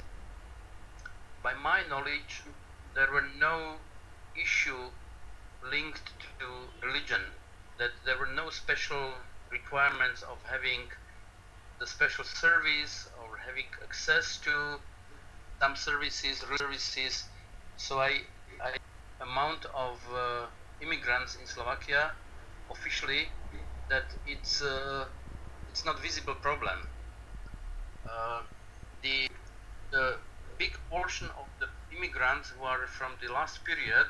By 1.42 1.54
my 1.54 1.82
knowledge, 1.88 2.42
there 2.94 3.10
were 3.12 3.26
no 3.38 3.76
issue 4.36 4.90
linked 5.70 6.12
to 6.40 6.46
religion. 6.86 7.20
That 7.78 7.90
there 8.04 8.18
were 8.18 8.32
no 8.34 8.50
special 8.50 9.12
requirements 9.50 10.22
of 10.22 10.38
having 10.44 10.88
the 11.80 11.86
special 11.86 12.24
service 12.24 13.08
or 13.20 13.36
having 13.38 13.66
access 13.82 14.38
to 14.44 14.78
some 15.60 15.76
services, 15.76 16.44
services. 16.58 17.24
So 17.76 18.00
I, 18.00 18.22
I 18.62 18.76
amount 19.20 19.66
of 19.74 19.98
uh, 20.12 20.46
immigrants 20.80 21.36
in 21.36 21.46
Slovakia 21.46 22.12
officially 22.70 23.28
that 23.90 24.04
it's 24.26 24.62
uh, 24.62 25.06
it's 25.68 25.84
not 25.84 26.00
visible 26.02 26.34
problem. 26.34 26.78
Uh, 28.10 28.42
the 29.02 29.28
the 29.90 30.18
big 30.58 30.72
portion 30.90 31.28
of 31.38 31.46
the 31.60 31.68
immigrants 31.96 32.50
who 32.50 32.64
are 32.64 32.86
from 32.86 33.12
the 33.22 33.32
last 33.32 33.64
period 33.64 34.06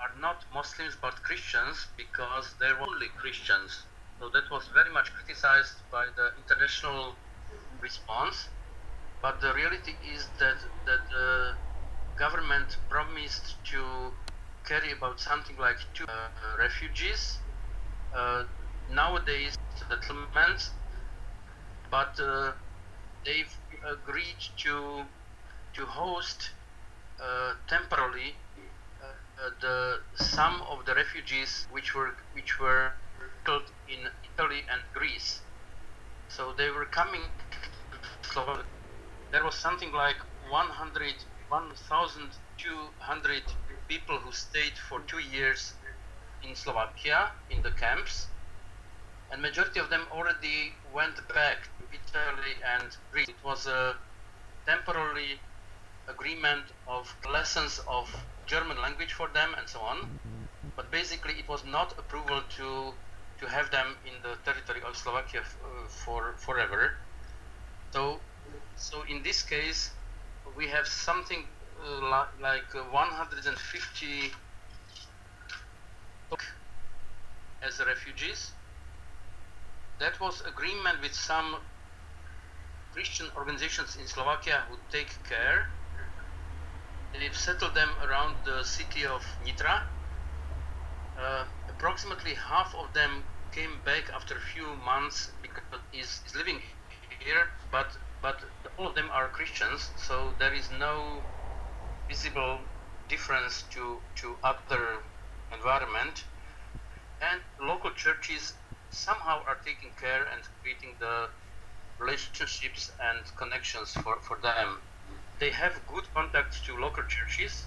are 0.00 0.14
not 0.20 0.44
Muslims 0.52 0.96
but 1.00 1.22
Christians 1.22 1.88
because 1.96 2.54
they 2.60 2.72
were 2.72 2.82
only 2.88 3.08
Christians. 3.18 3.86
So 4.18 4.30
that 4.30 4.50
was 4.50 4.68
very 4.74 4.90
much 4.92 5.12
criticized 5.14 5.74
by 5.90 6.06
the 6.16 6.32
international 6.38 7.16
response. 7.80 8.48
But 9.22 9.40
the 9.40 9.52
reality 9.54 9.92
is 10.02 10.28
that 10.38 10.58
that 10.86 11.00
the 11.10 11.54
government 12.18 12.76
promised 12.88 13.56
to 13.72 14.12
carry 14.66 14.92
about 14.92 15.20
something 15.20 15.56
like 15.58 15.78
two 15.94 16.04
uh, 16.08 16.28
refugees. 16.58 17.40
Uh, 18.14 18.44
nowadays 18.90 19.54
settlements, 19.74 20.70
but 21.90 22.18
uh, 22.20 22.52
they've 23.24 23.54
agreed 23.84 24.36
to 24.58 25.04
to 25.74 25.84
host 25.86 26.50
uh, 27.22 27.52
temporarily 27.68 28.34
uh, 29.02 29.06
uh, 29.06 29.50
the 29.60 29.98
some 30.16 30.62
of 30.70 30.84
the 30.86 30.94
refugees 30.94 31.66
which 31.70 31.94
were 31.94 32.12
which 32.32 32.58
were 32.60 32.92
killed 33.44 33.70
in 33.88 34.00
Italy 34.32 34.62
and 34.70 34.80
Greece. 34.94 35.42
So 36.28 36.52
they 36.56 36.70
were 36.70 36.86
coming. 36.86 37.22
There 39.32 39.44
was 39.44 39.56
something 39.56 39.92
like 39.92 40.16
100, 40.50 41.14
1,200 41.48 43.42
people 43.88 44.18
who 44.18 44.32
stayed 44.32 44.76
for 44.88 45.00
two 45.02 45.18
years 45.20 45.74
in 46.42 46.54
Slovakia 46.54 47.32
in 47.50 47.62
the 47.62 47.72
camps 47.72 48.28
and 49.30 49.42
majority 49.42 49.80
of 49.80 49.90
them 49.90 50.02
already 50.12 50.72
went 50.94 51.16
back 51.28 51.58
to 51.78 51.84
Italy 51.92 52.54
and 52.64 52.96
Greece. 53.10 53.28
It 53.28 53.42
was 53.44 53.66
a 53.66 53.96
temporary 54.66 55.40
agreement 56.08 56.64
of 56.86 57.12
lessons 57.30 57.80
of 57.88 58.08
German 58.46 58.80
language 58.80 59.12
for 59.12 59.28
them 59.34 59.54
and 59.58 59.68
so 59.68 59.80
on. 59.80 60.18
But 60.76 60.90
basically, 60.90 61.34
it 61.34 61.48
was 61.48 61.64
not 61.64 61.98
approval 61.98 62.42
to 62.56 62.92
to 63.40 63.46
have 63.46 63.70
them 63.70 63.96
in 64.06 64.14
the 64.22 64.36
territory 64.44 64.80
of 64.86 64.96
Slovakia 64.96 65.40
uh, 65.40 65.88
for 65.88 66.34
forever. 66.38 66.92
So, 67.92 68.20
so 68.76 69.04
in 69.10 69.22
this 69.22 69.42
case, 69.42 69.90
we 70.56 70.66
have 70.68 70.86
something 70.86 71.44
uh, 71.84 72.24
like 72.40 72.74
uh, 72.74 72.84
150 72.90 74.32
as 77.62 77.80
refugees 77.80 78.52
that 79.98 80.20
was 80.20 80.42
agreement 80.42 81.00
with 81.02 81.14
some 81.14 81.56
Christian 82.92 83.26
organizations 83.36 83.96
in 83.96 84.06
Slovakia 84.06 84.64
who 84.68 84.76
take 84.90 85.12
care. 85.28 85.66
They've 87.12 87.36
settled 87.36 87.74
them 87.74 87.90
around 88.04 88.36
the 88.44 88.62
city 88.64 89.06
of 89.06 89.24
Nitra. 89.44 89.80
Uh, 91.18 91.44
approximately 91.68 92.34
half 92.34 92.74
of 92.74 92.92
them 92.92 93.22
came 93.52 93.80
back 93.84 94.10
after 94.14 94.34
a 94.36 94.40
few 94.52 94.66
months 94.84 95.30
because 95.40 95.64
is, 95.92 96.20
is 96.26 96.34
living 96.36 96.60
here, 97.20 97.48
but 97.72 97.96
but 98.22 98.40
all 98.78 98.88
of 98.88 98.94
them 98.94 99.08
are 99.12 99.28
Christians, 99.28 99.90
so 99.96 100.32
there 100.38 100.52
is 100.52 100.68
no 100.78 101.22
visible 102.08 102.58
difference 103.08 103.64
to 103.72 103.98
to 104.16 104.36
other 104.42 105.00
environment. 105.52 106.24
And 107.20 107.40
local 107.60 107.92
churches 107.92 108.52
somehow 108.90 109.42
are 109.46 109.58
taking 109.64 109.92
care 110.00 110.24
and 110.32 110.42
creating 110.60 110.96
the 111.00 111.28
relationships 111.98 112.90
and 113.00 113.24
connections 113.36 113.92
for, 113.92 114.20
for 114.22 114.38
them. 114.42 114.82
They 115.38 115.50
have 115.50 115.86
good 115.86 116.04
contact 116.14 116.64
to 116.66 116.76
local 116.76 117.04
churches, 117.04 117.66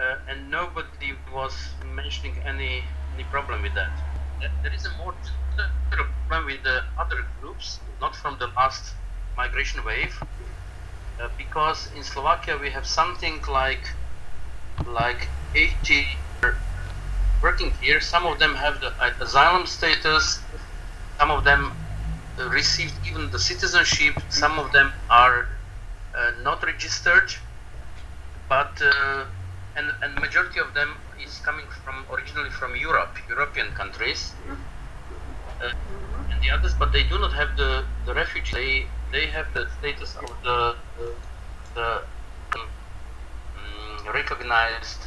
uh, 0.00 0.16
and 0.28 0.50
nobody 0.50 1.12
was 1.32 1.54
mentioning 1.84 2.36
any 2.46 2.84
any 3.12 3.24
problem 3.24 3.62
with 3.62 3.74
that. 3.74 3.94
There 4.62 4.72
is 4.74 4.84
a 4.84 4.90
more 4.98 5.14
problem 6.28 6.46
with 6.46 6.62
the 6.64 6.80
other 6.98 7.20
groups, 7.40 7.80
not 8.00 8.16
from 8.16 8.38
the 8.38 8.48
last 8.56 8.94
migration 9.36 9.84
wave, 9.84 10.18
uh, 11.20 11.28
because 11.38 11.86
in 11.94 12.02
Slovakia 12.04 12.58
we 12.58 12.70
have 12.70 12.86
something 12.86 13.40
like 13.48 13.86
like 14.86 15.30
80 15.54 16.06
working 17.44 17.70
here. 17.82 18.00
Some 18.00 18.24
of 18.24 18.38
them 18.38 18.54
have 18.54 18.80
the 18.80 18.90
asylum 19.20 19.66
status. 19.66 20.40
Some 21.18 21.30
of 21.30 21.44
them 21.44 21.72
received 22.60 22.96
even 23.08 23.30
the 23.30 23.38
citizenship. 23.38 24.14
Some 24.30 24.58
of 24.58 24.72
them 24.72 24.92
are 25.10 25.46
uh, 26.18 26.30
not 26.42 26.64
registered, 26.64 27.28
but 28.48 28.72
uh, 28.82 29.24
and 29.76 29.86
and 30.02 30.10
majority 30.26 30.58
of 30.66 30.72
them 30.78 30.90
is 31.24 31.38
coming 31.48 31.68
from 31.84 31.96
originally 32.14 32.50
from 32.60 32.70
Europe, 32.88 33.14
European 33.28 33.68
countries, 33.80 34.32
uh, 35.60 35.70
and 36.30 36.38
the 36.44 36.50
others, 36.56 36.72
but 36.82 36.92
they 36.96 37.04
do 37.12 37.18
not 37.24 37.32
have 37.40 37.50
the 37.62 37.72
the 38.06 38.14
refugee. 38.22 38.54
They 38.60 38.74
they 39.14 39.26
have 39.36 39.48
the 39.56 39.64
status 39.78 40.16
of 40.16 40.30
the 40.48 40.58
the 41.74 41.88
um, 42.56 42.66
recognized 44.20 45.02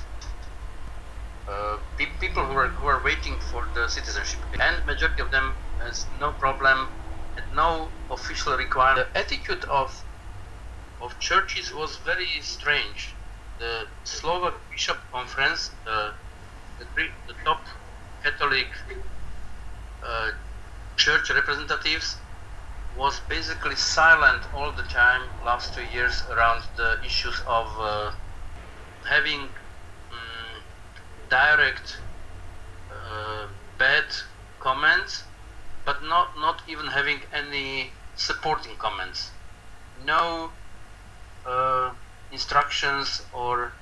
uh, 1.47 1.77
pe- 1.97 2.17
people 2.19 2.45
who 2.45 2.53
are, 2.53 2.69
who 2.69 2.87
are 2.87 3.03
waiting 3.03 3.37
for 3.39 3.69
the 3.75 3.87
citizenship, 3.89 4.41
and 4.61 4.85
majority 4.85 5.21
of 5.21 5.31
them 5.31 5.55
has 5.81 6.07
no 6.19 6.31
problem 6.33 6.89
and 7.37 7.45
no 7.53 7.93
official 8.11 8.57
requirement. 8.57 9.07
The 9.13 9.19
attitude 9.19 9.65
of 9.65 9.91
of 11.01 11.17
churches 11.19 11.73
was 11.73 11.97
very 12.05 12.27
strange. 12.41 13.17
The 13.59 13.85
Slovak 14.03 14.55
Bishop 14.71 14.97
Conference, 15.13 15.71
uh, 15.87 16.11
the, 16.79 16.85
the 17.27 17.35
top 17.45 17.63
Catholic 18.23 18.67
uh, 20.07 20.29
church 20.97 21.29
representatives, 21.31 22.17
was 22.93 23.21
basically 23.29 23.75
silent 23.75 24.47
all 24.53 24.73
the 24.75 24.83
time 24.83 25.21
last 25.45 25.73
two 25.73 25.83
years 25.83 26.23
around 26.31 26.63
the 26.77 26.97
issues 27.05 27.41
of 27.47 27.67
uh, 27.79 28.11
having 29.09 29.49
direct 31.29 31.97
uh, 32.91 33.47
bad 33.77 34.05
comments, 34.59 35.23
but 35.85 36.03
not 36.03 36.29
not 36.37 36.61
even 36.67 36.87
having 36.87 37.19
any 37.33 37.91
supporting 38.15 38.75
comments. 38.77 39.31
No 40.05 40.51
uh, 41.45 41.91
instructions 42.31 43.21
or 43.33 43.73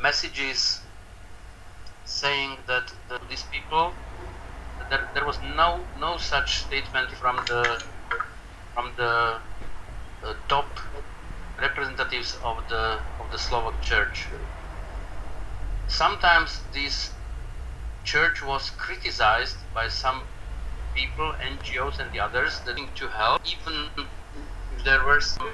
messages 0.00 0.80
saying 2.04 2.56
that, 2.66 2.90
these 3.28 3.44
people 3.44 3.92
there, 4.90 5.08
there 5.14 5.24
was 5.26 5.38
no 5.42 5.84
no 5.96 6.16
such 6.16 6.64
statement 6.66 7.10
from 7.10 7.36
the 7.48 7.82
from 8.74 8.92
the 8.96 9.38
uh, 10.22 10.34
top 10.48 10.78
representatives 11.60 12.34
of 12.42 12.56
the 12.68 13.00
of 13.20 13.30
the 13.30 13.38
Slovak 13.38 13.80
Church. 13.82 14.30
Sometimes 15.88 16.60
this 16.72 17.10
church 18.04 18.42
was 18.42 18.70
criticized 18.70 19.56
by 19.74 19.88
some 19.88 20.22
people, 20.94 21.34
NGOs, 21.40 21.98
and 21.98 22.12
the 22.12 22.20
others 22.20 22.60
that 22.60 22.76
to 22.96 23.08
help, 23.08 23.42
even 23.46 23.88
if 23.96 24.84
there 24.84 25.04
were 25.04 25.20
some 25.20 25.48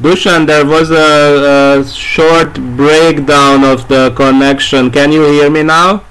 Dusan, 0.00 0.46
there 0.46 0.66
was 0.66 0.90
a, 0.90 1.80
a, 1.80 1.84
short 1.86 2.54
breakdown 2.76 3.64
of 3.64 3.88
the 3.88 4.12
connection. 4.14 4.90
Can 4.90 5.10
you 5.10 5.24
hear 5.24 5.48
me 5.48 5.62
now? 5.62 6.04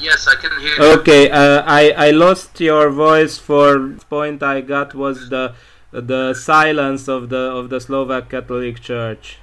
Yes, 0.00 0.26
I 0.26 0.34
can 0.34 0.58
hear 0.60 0.76
you. 0.76 1.00
Okay, 1.00 1.30
uh, 1.30 1.62
I, 1.66 1.90
I 1.92 2.10
lost 2.10 2.58
your 2.60 2.90
voice 2.90 3.36
for 3.38 3.90
point 4.08 4.42
I 4.42 4.60
got 4.60 4.94
was 4.94 5.28
the 5.28 5.54
the 5.92 6.32
silence 6.34 7.08
of 7.08 7.28
the 7.28 7.52
of 7.52 7.68
the 7.68 7.80
Slovak 7.80 8.30
Catholic 8.30 8.80
Church. 8.80 9.38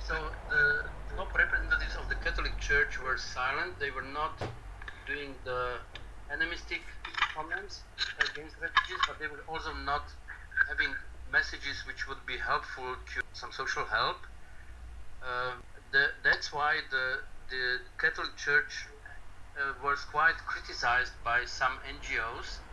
So 0.00 0.16
the 0.50 0.90
top 1.16 1.30
representatives 1.36 1.94
of 1.94 2.08
the 2.08 2.16
Catholic 2.16 2.58
Church 2.58 2.98
were 2.98 3.16
silent. 3.16 3.78
They 3.78 3.90
were 3.90 4.08
not 4.20 4.34
doing 5.06 5.34
the 5.44 5.78
animistic 6.30 6.82
comments 7.34 7.82
against 8.18 8.56
refugees, 8.58 9.00
but 9.06 9.18
they 9.20 9.28
were 9.28 9.44
also 9.48 9.72
not 9.86 10.04
having 10.68 10.90
messages 11.30 11.86
which 11.86 12.08
would 12.08 12.24
be 12.26 12.36
helpful 12.36 12.96
to 13.14 13.22
some 13.32 13.52
social 13.52 13.84
help. 13.84 14.18
Uh, 15.22 15.52
the, 15.92 16.10
that's 16.24 16.52
why 16.52 16.80
the, 16.90 17.22
the 17.52 17.80
Catholic 17.98 18.34
Church 18.38 18.86
uh, 19.60 19.74
was 19.84 20.00
quite 20.06 20.38
criticized 20.46 21.12
by 21.22 21.44
some 21.44 21.72
NGOs 21.84 22.64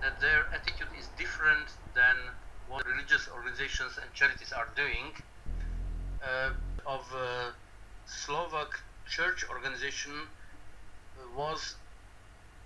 that 0.00 0.18
their 0.22 0.46
attitude 0.54 0.88
is 0.98 1.08
different 1.18 1.68
than 1.94 2.16
what 2.66 2.86
religious 2.86 3.28
organizations 3.28 3.98
and 4.00 4.08
charities 4.14 4.52
are 4.52 4.68
doing. 4.74 5.12
Uh, 6.24 6.50
of 6.86 7.04
uh, 7.14 7.52
Slovak 8.06 8.80
church 9.06 9.44
organization 9.50 10.12
was 11.36 11.76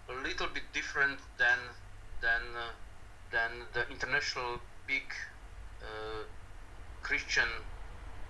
a 0.09 0.15
little 0.23 0.47
bit 0.55 0.63
different 0.73 1.19
than 1.37 1.59
than 2.23 2.43
uh, 2.55 2.71
than 3.33 3.51
the 3.73 3.83
international 3.91 4.61
big 4.87 5.03
uh, 5.83 6.23
Christian 7.03 7.51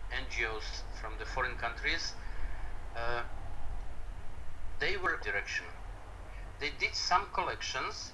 NGOs 0.09 0.65
from 1.01 1.13
the 1.19 1.27
foreign 1.27 1.57
countries, 1.57 2.15
uh, 2.97 3.23
they 4.81 4.97
were 4.97 5.19
direction. 5.23 5.67
They 6.61 6.71
did 6.79 6.95
some 6.95 7.27
collections. 7.33 8.13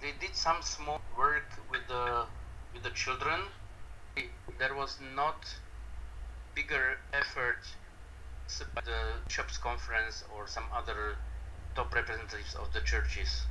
They 0.00 0.12
did 0.20 0.34
some 0.34 0.62
small 0.62 1.00
work 1.16 1.50
with 1.70 1.86
the 1.88 2.26
with 2.72 2.82
the 2.82 2.90
children. 2.90 3.40
There 4.58 4.74
was 4.74 4.98
not 5.14 5.44
bigger 6.54 6.98
effort 7.12 7.62
by 8.74 8.82
the 8.84 9.00
Bishops' 9.26 9.58
Conference 9.58 10.24
or 10.34 10.46
some 10.46 10.64
other 10.74 11.16
top 11.74 11.94
representatives 11.94 12.54
of 12.54 12.72
the 12.72 12.80
churches. 12.80 13.44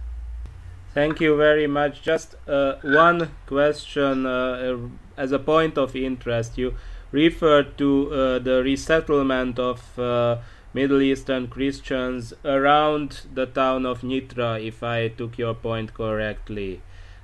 Thank 0.94 1.22
you 1.22 1.38
very 1.38 1.68
much. 1.68 2.02
Just 2.02 2.36
uh, 2.48 2.76
one 2.82 3.30
question 3.46 4.26
uh, 4.26 4.78
as 5.16 5.32
a 5.32 5.40
point 5.40 5.78
of 5.78 5.96
interest. 5.96 6.58
You 6.58 6.76
referred 7.12 7.78
to 7.78 8.12
uh, 8.12 8.40
the 8.40 8.62
resettlement 8.64 9.60
of 9.60 9.98
uh, 10.00 10.38
Middle 10.74 11.02
Eastern 11.02 11.48
Christians 11.48 12.34
around 12.44 13.22
the 13.34 13.46
town 13.46 13.86
of 13.86 14.02
Nitra, 14.02 14.64
if 14.64 14.84
I 14.84 15.08
took 15.08 15.38
your 15.38 15.54
point 15.54 15.94
correctly. 15.94 16.82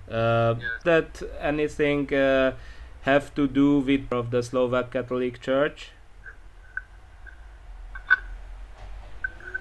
Uh. 0.09 0.55
That 0.83 1.21
anything 1.39 2.13
uh, 2.13 2.53
have 3.01 3.33
to 3.35 3.47
do 3.47 3.79
with 3.79 4.11
of 4.11 4.31
the 4.31 4.43
Slovak 4.43 4.91
Catholic 4.91 5.39
Church? 5.41 5.91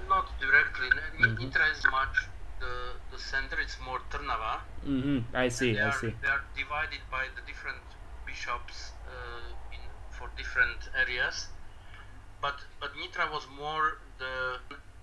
Not 0.09 0.29
directly. 0.41 0.89
Mm-hmm. 0.91 1.45
Nitra 1.45 1.71
is 1.73 1.85
much 1.91 2.27
the 2.61 2.75
the 3.11 3.19
center 3.19 3.59
it's 3.61 3.79
more 3.85 4.01
Trnava. 4.11 4.61
Mm-hmm. 4.87 5.19
I 5.35 5.49
see. 5.49 5.79
I 5.79 5.89
are, 5.89 5.93
see. 5.93 6.15
They 6.23 6.29
are 6.29 6.45
divided 6.57 7.03
by 7.11 7.27
the 7.37 7.43
different 7.47 7.83
bishops 8.27 8.93
different 10.37 10.89
areas. 10.99 11.49
But 12.41 12.57
but 12.81 12.91
Nitra 12.95 13.31
was 13.31 13.47
more 13.57 13.99
the 14.19 14.59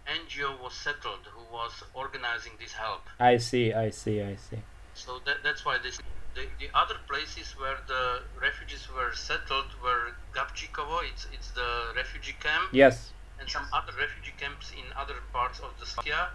NGO 0.08 0.60
was 0.62 0.74
settled 0.74 1.24
who 1.34 1.44
was 1.54 1.72
organizing 1.94 2.54
this 2.60 2.74
help. 2.74 3.04
I 3.20 3.38
see. 3.38 3.74
I 3.74 3.89
see. 3.89 4.22
I 4.22 4.36
see. 4.36 4.60
So 4.94 5.20
that, 5.26 5.38
that's 5.44 5.65
why 5.65 5.78
this. 5.82 6.00
The, 6.36 6.46
the 6.60 6.70
other 6.78 6.96
places 7.08 7.56
where 7.58 7.80
the 7.88 8.22
refugees 8.39 8.88
were 8.96 9.13
settled 9.13 9.65
were 9.84 10.13
Gabčíkovo, 10.32 11.02
it's, 11.12 11.26
it's 11.34 11.50
the 11.52 11.92
refugee 11.96 12.36
camp. 12.39 12.70
Yes. 12.72 13.12
And 13.39 13.50
some 13.50 13.65
other 13.74 13.94
refugee 14.00 14.36
camps 14.38 14.72
in 14.72 14.86
other 14.96 15.15
parts 15.34 15.60
of 15.60 15.72
the 15.80 15.88
Slovakia 15.88 16.30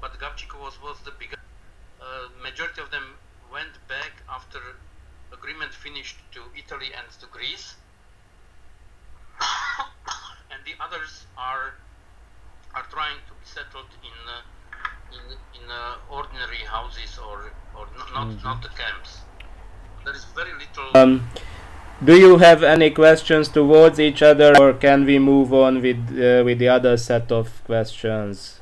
but 0.00 0.18
Gabčíkovo 0.18 0.64
was, 0.64 0.82
was 0.82 0.98
the 1.04 1.12
biggest. 1.18 1.42
Uh, 2.00 2.28
majority 2.42 2.80
of 2.80 2.90
them 2.90 3.16
went 3.52 3.74
back 3.88 4.22
after 4.30 4.60
agreement 5.32 5.72
finished 5.72 6.18
to 6.32 6.40
Italy 6.56 6.90
and 6.96 7.08
to 7.20 7.26
Greece, 7.26 7.74
and 10.50 10.60
the 10.64 10.74
others 10.80 11.26
are 11.36 11.74
are 12.74 12.86
trying 12.90 13.18
to 13.28 13.32
be 13.40 13.46
settled 13.46 13.90
in 14.02 14.16
uh, 14.28 15.16
in 15.16 15.24
in 15.58 15.70
uh, 15.70 16.14
ordinary 16.18 16.62
houses 16.76 17.18
or 17.18 17.52
or 17.78 17.86
not 18.14 18.28
mm-hmm. 18.28 18.44
not 18.44 18.62
the 18.62 18.68
camps. 18.68 19.20
There 20.04 20.14
is 20.14 20.24
very 20.34 20.52
little. 20.52 20.96
Um, 20.96 21.28
do 22.04 22.14
you 22.16 22.38
have 22.38 22.62
any 22.62 22.90
questions 22.90 23.48
towards 23.48 23.98
each 23.98 24.22
other, 24.22 24.52
or 24.60 24.74
can 24.74 25.04
we 25.04 25.18
move 25.18 25.52
on 25.52 25.82
with 25.82 26.02
uh, 26.10 26.44
with 26.44 26.58
the 26.58 26.68
other 26.68 26.96
set 26.96 27.32
of 27.32 27.64
questions? 27.64 28.60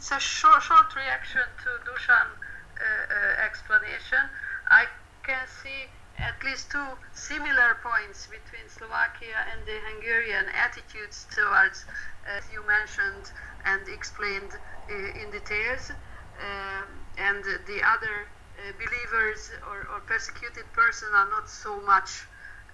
it's 0.00 0.10
a 0.12 0.18
short, 0.18 0.62
short 0.62 0.96
reaction 0.96 1.42
to 1.60 1.68
Dusan 1.84 2.24
uh, 2.24 2.80
uh, 2.80 3.44
explanation. 3.44 4.24
I 4.70 4.86
can 5.22 5.44
see 5.46 5.92
at 6.20 6.42
least 6.44 6.70
two 6.70 6.86
similar 7.12 7.78
points 7.82 8.26
between 8.26 8.68
Slovakia 8.68 9.36
and 9.52 9.64
the 9.66 9.78
Hungarian 9.88 10.46
attitudes 10.54 11.26
towards, 11.34 11.84
as 12.26 12.44
you 12.52 12.62
mentioned 12.66 13.32
and 13.64 13.88
explained 13.88 14.52
uh, 14.54 15.20
in 15.20 15.30
details, 15.30 15.90
um, 15.90 16.86
and 17.18 17.44
the 17.66 17.80
other 17.84 18.26
uh, 18.60 18.72
believers 18.78 19.50
or, 19.68 19.88
or, 19.92 20.00
persecuted 20.00 20.64
person 20.72 21.08
are 21.14 21.28
not 21.30 21.48
so 21.48 21.80
much 21.82 22.26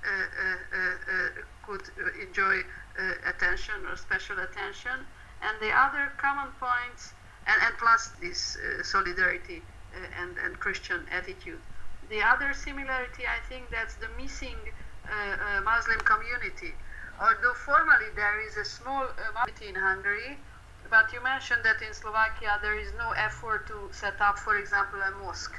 uh, 0.02 0.10
uh, 0.10 1.42
could 1.66 1.82
enjoy 2.22 2.62
attention 3.26 3.74
or 3.90 3.96
special 3.96 4.38
attention. 4.38 4.98
And 5.42 5.54
the 5.60 5.70
other 5.70 6.12
common 6.16 6.50
points 6.58 7.12
and, 7.46 7.62
and 7.62 7.74
plus 7.78 8.08
this 8.20 8.56
uh, 8.56 8.82
solidarity 8.82 9.62
uh, 9.94 10.22
and, 10.22 10.36
and 10.44 10.58
Christian 10.58 11.06
attitude. 11.10 11.60
The 12.08 12.22
other 12.22 12.54
similarity, 12.54 13.24
I 13.26 13.42
think, 13.48 13.70
that's 13.70 13.96
the 13.96 14.08
missing 14.16 14.56
uh, 15.10 15.60
Muslim 15.62 15.98
community. 16.00 16.72
Although 17.20 17.54
formally 17.54 18.12
there 18.14 18.40
is 18.46 18.56
a 18.56 18.64
small 18.64 19.06
community 19.16 19.68
in 19.68 19.74
Hungary, 19.74 20.38
but 20.90 21.12
you 21.12 21.22
mentioned 21.22 21.62
that 21.64 21.82
in 21.82 21.92
Slovakia 21.94 22.58
there 22.62 22.78
is 22.78 22.92
no 22.98 23.10
effort 23.18 23.66
to 23.66 23.90
set 23.90 24.20
up, 24.20 24.38
for 24.38 24.58
example, 24.58 25.00
a 25.02 25.10
mosque. 25.24 25.56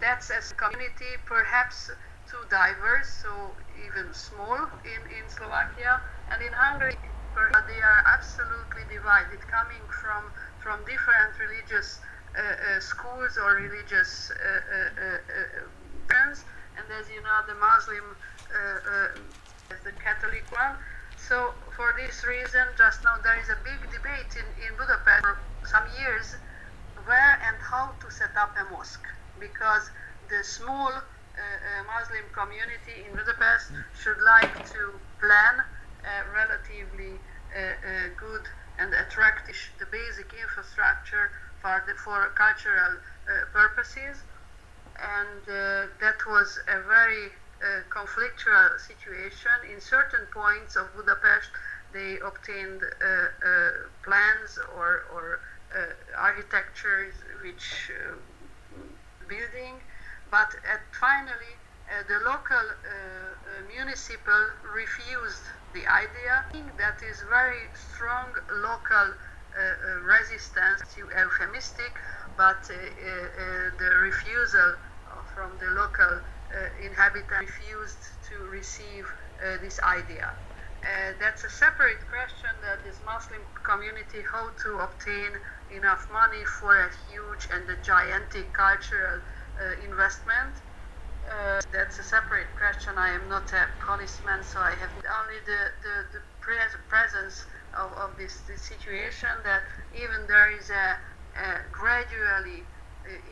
That's 0.00 0.30
a 0.30 0.40
community 0.54 1.18
perhaps 1.26 1.90
too 2.30 2.40
diverse, 2.48 3.10
so 3.22 3.52
even 3.84 4.14
small 4.14 4.56
in, 4.86 5.02
in 5.12 5.28
Slovakia. 5.28 6.00
And 6.30 6.40
in 6.40 6.52
Hungary, 6.52 6.96
they 7.68 7.80
are 7.82 8.02
absolutely 8.06 8.84
divided, 8.88 9.40
coming 9.48 9.84
from 9.90 10.32
from 10.60 10.80
different 10.86 11.36
religious 11.36 12.00
uh, 12.32 12.40
uh, 12.40 12.80
schools 12.80 13.36
or 13.36 13.60
religious 13.60 14.30
uh, 14.30 15.81
And 16.10 16.86
as 16.98 17.08
you 17.10 17.22
know, 17.22 17.38
the 17.46 17.54
Muslim 17.54 18.16
the 19.84 19.92
Catholic 20.02 20.44
one. 20.52 20.76
So 21.16 21.54
for 21.76 21.94
this 21.96 22.24
reason, 22.24 22.66
just 22.76 23.00
now 23.04 23.16
there 23.24 23.38
is 23.40 23.48
a 23.48 23.56
big 23.64 23.80
debate 23.90 24.36
in, 24.36 24.46
in 24.60 24.76
Budapest 24.76 25.22
for 25.22 25.38
some 25.64 25.86
years 25.96 26.36
where 27.06 27.38
and 27.48 27.56
how 27.62 27.96
to 28.00 28.10
set 28.10 28.36
up 28.36 28.52
a 28.60 28.64
mosque 28.68 29.06
because 29.40 29.88
the 30.28 30.44
small 30.44 30.92
uh, 30.92 31.00
uh, 31.00 31.82
Muslim 31.88 32.26
community 32.36 33.08
in 33.08 33.16
Budapest 33.16 33.72
should 33.96 34.20
like 34.20 34.52
to 34.76 35.00
plan 35.20 35.64
a 36.04 36.14
relatively 36.34 37.16
uh, 37.54 37.60
uh 37.60 38.08
good 38.18 38.44
and 38.78 38.92
attractive 38.92 39.56
the 39.78 39.86
basic 39.86 40.32
infrastructure 40.34 41.30
for 41.60 41.82
the, 41.86 41.94
for 41.94 42.28
cultural 42.36 42.98
uh, 42.98 43.46
purposes 43.52 44.24
and 45.00 45.42
uh, 45.48 45.86
that 46.00 46.18
was 46.26 46.58
a 46.68 46.80
very 46.82 47.30
uh, 47.62 47.82
conflictual 47.90 48.78
situation. 48.78 49.52
In 49.72 49.80
certain 49.80 50.26
points 50.34 50.76
of 50.76 50.92
Budapest, 50.94 51.50
they 51.92 52.18
obtained 52.24 52.82
uh, 52.82 53.06
uh 53.06 53.70
plans 54.02 54.58
or, 54.74 55.04
or 55.12 55.40
uh, 55.74 55.86
architectures 56.18 57.14
which 57.42 57.90
building, 59.28 59.80
but 60.30 60.50
at 60.68 60.80
finally 60.92 61.54
the 62.08 62.18
local 62.24 62.64
municipal 63.68 64.42
refused 64.74 65.44
the 65.74 65.86
idea. 65.86 66.44
That 66.78 67.02
is 67.04 67.22
very 67.28 67.68
strong 67.74 68.32
local 68.50 69.12
resistance, 70.02 70.80
to 70.94 71.08
euphemistic, 71.14 71.92
but 72.36 72.62
the 72.68 73.90
refusal 74.00 74.74
from 75.34 75.56
the 75.58 75.70
local 75.72 76.20
uh, 76.52 76.84
inhabitants 76.84 77.40
refused 77.40 78.02
to 78.28 78.44
receive 78.48 79.06
uh, 79.40 79.56
this 79.60 79.80
idea. 79.80 80.28
Uh, 80.82 81.12
that's 81.20 81.44
a 81.44 81.50
separate 81.50 82.02
question 82.10 82.50
that 82.60 82.82
this 82.84 82.98
Muslim 83.06 83.40
community 83.62 84.18
how 84.30 84.50
to 84.62 84.78
obtain 84.82 85.30
enough 85.70 86.08
money 86.12 86.44
for 86.58 86.74
a 86.74 86.90
huge 87.08 87.48
and 87.54 87.68
a 87.70 87.76
gigantic 87.82 88.52
cultural 88.52 89.20
investment. 89.84 90.58
Uh, 91.22 91.60
that's 91.70 91.98
a 92.00 92.02
separate 92.02 92.50
question. 92.58 92.98
I 92.98 93.10
am 93.14 93.28
not 93.28 93.52
a 93.52 93.64
policeman, 93.78 94.42
so 94.42 94.58
I 94.58 94.74
have 94.74 94.90
only 94.90 95.38
the, 95.46 95.60
the, 95.82 96.18
the 96.18 96.22
pres- 96.40 96.74
presence 96.88 97.46
of, 97.78 97.92
of 97.94 98.16
this, 98.18 98.42
this, 98.48 98.66
situation 98.66 99.30
that 99.44 99.62
even 99.94 100.26
there 100.26 100.50
is 100.50 100.68
a 100.70 100.98
gradually 101.72 102.62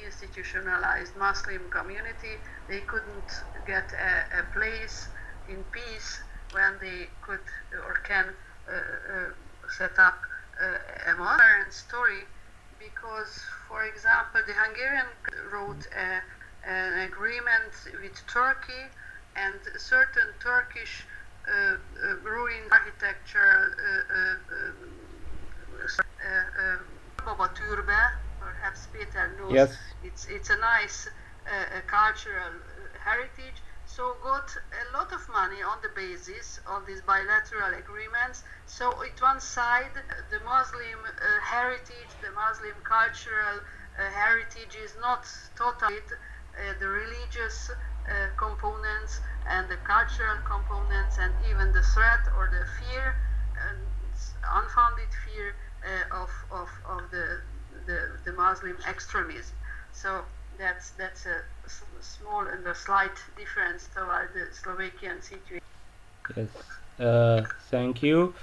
institutionalized 0.05 1.17
Muslim 1.17 1.71
community, 1.71 2.35
they 2.69 2.81
couldn't 2.81 3.31
get 3.67 3.93
a, 3.93 4.41
a 4.41 4.43
place 4.53 5.09
in 5.49 5.65
peace 5.73 6.21
when 6.53 6.75
they 6.81 7.07
could 7.23 7.41
or 7.87 7.95
can 8.07 8.27
uh, 8.69 8.73
uh, 8.73 8.79
set 9.69 9.99
up 9.99 10.19
uh, 10.61 11.13
a 11.13 11.17
modern 11.17 11.71
story. 11.71 12.25
Because, 12.79 13.43
for 13.69 13.85
example, 13.85 14.41
the 14.47 14.55
Hungarian 14.55 15.07
wrote 15.53 15.87
a, 15.95 16.23
an 16.69 17.01
agreement 17.01 17.73
with 18.01 18.27
Turkey 18.27 18.89
and 19.37 19.55
certain 19.77 20.33
Turkish 20.41 21.07
uh, 21.47 21.53
uh, 21.53 21.77
ruin 22.23 22.63
architecture 22.71 23.77
uh, 24.11 24.61
Baba 27.25 27.49
Türbe 27.55 28.01
perhaps 28.39 28.89
Peter 28.93 29.29
knows. 29.39 29.53
Yes. 29.53 29.79
It's 30.03 30.27
it's 30.27 30.51
a 30.51 30.57
nice 30.57 31.09
uh, 31.47 31.81
cultural 31.87 32.55
uh, 32.57 32.99
heritage. 32.99 33.63
So 33.85 34.15
got 34.23 34.49
a 34.83 34.97
lot 34.97 35.13
of 35.13 35.23
money 35.29 35.63
on 35.63 35.79
the 35.83 35.91
basis 35.97 36.61
of 36.67 36.87
these 36.87 37.03
bilateral 37.03 37.75
agreements. 37.75 38.45
So 38.67 38.87
at 39.03 39.21
one 39.21 39.41
side, 39.41 39.95
the 40.31 40.41
Muslim 40.45 41.01
uh, 41.05 41.41
heritage, 41.43 42.13
the 42.23 42.31
Muslim 42.31 42.77
cultural 42.85 43.59
uh, 43.99 44.11
heritage 44.11 44.77
is 44.77 44.95
not 45.01 45.27
totally 45.57 45.99
uh, 45.99 46.75
the 46.79 46.87
religious 46.87 47.71
uh, 47.71 48.31
components 48.37 49.21
and 49.47 49.69
the 49.69 49.77
cultural 49.79 50.39
components 50.47 51.19
and 51.19 51.35
even 51.51 51.73
the 51.73 51.83
threat 51.83 52.25
or 52.39 52.47
the 52.47 52.65
fear, 52.79 53.15
unfounded 54.55 55.11
fear 55.25 55.55
of, 56.13 56.31
of, 56.51 56.69
of 56.89 57.11
the 57.11 57.41
the, 57.87 58.01
the 58.25 58.33
Muslim 58.33 58.77
extremism. 58.89 59.57
So 59.93 60.23
that's 60.59 60.91
that's 60.91 61.27
a 61.27 61.39
small 62.01 62.47
and 62.47 62.67
a 62.67 62.75
slight 62.75 63.17
difference 63.37 63.89
toward 63.95 64.29
the 64.35 64.55
Slovakian 64.55 65.23
situation. 65.23 65.65
Yes, 66.37 66.49
uh, 66.99 67.45
thank 67.71 68.03
you. 68.03 68.35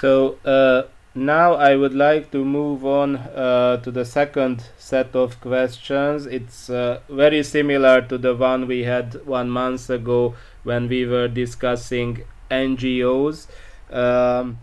So 0.00 0.38
uh, 0.44 0.84
now 1.14 1.54
I 1.54 1.76
would 1.76 1.94
like 1.94 2.30
to 2.32 2.44
move 2.44 2.84
on 2.84 3.16
uh, 3.16 3.78
to 3.78 3.90
the 3.90 4.04
second 4.04 4.64
set 4.78 5.14
of 5.14 5.40
questions. 5.40 6.26
It's 6.26 6.70
uh, 6.70 7.00
very 7.08 7.42
similar 7.42 8.00
to 8.02 8.18
the 8.18 8.34
one 8.34 8.66
we 8.66 8.84
had 8.84 9.26
one 9.26 9.50
month 9.50 9.90
ago 9.90 10.34
when 10.62 10.88
we 10.88 11.04
were 11.06 11.28
discussing 11.28 12.22
NGOs. 12.50 13.46
Um, 13.90 14.58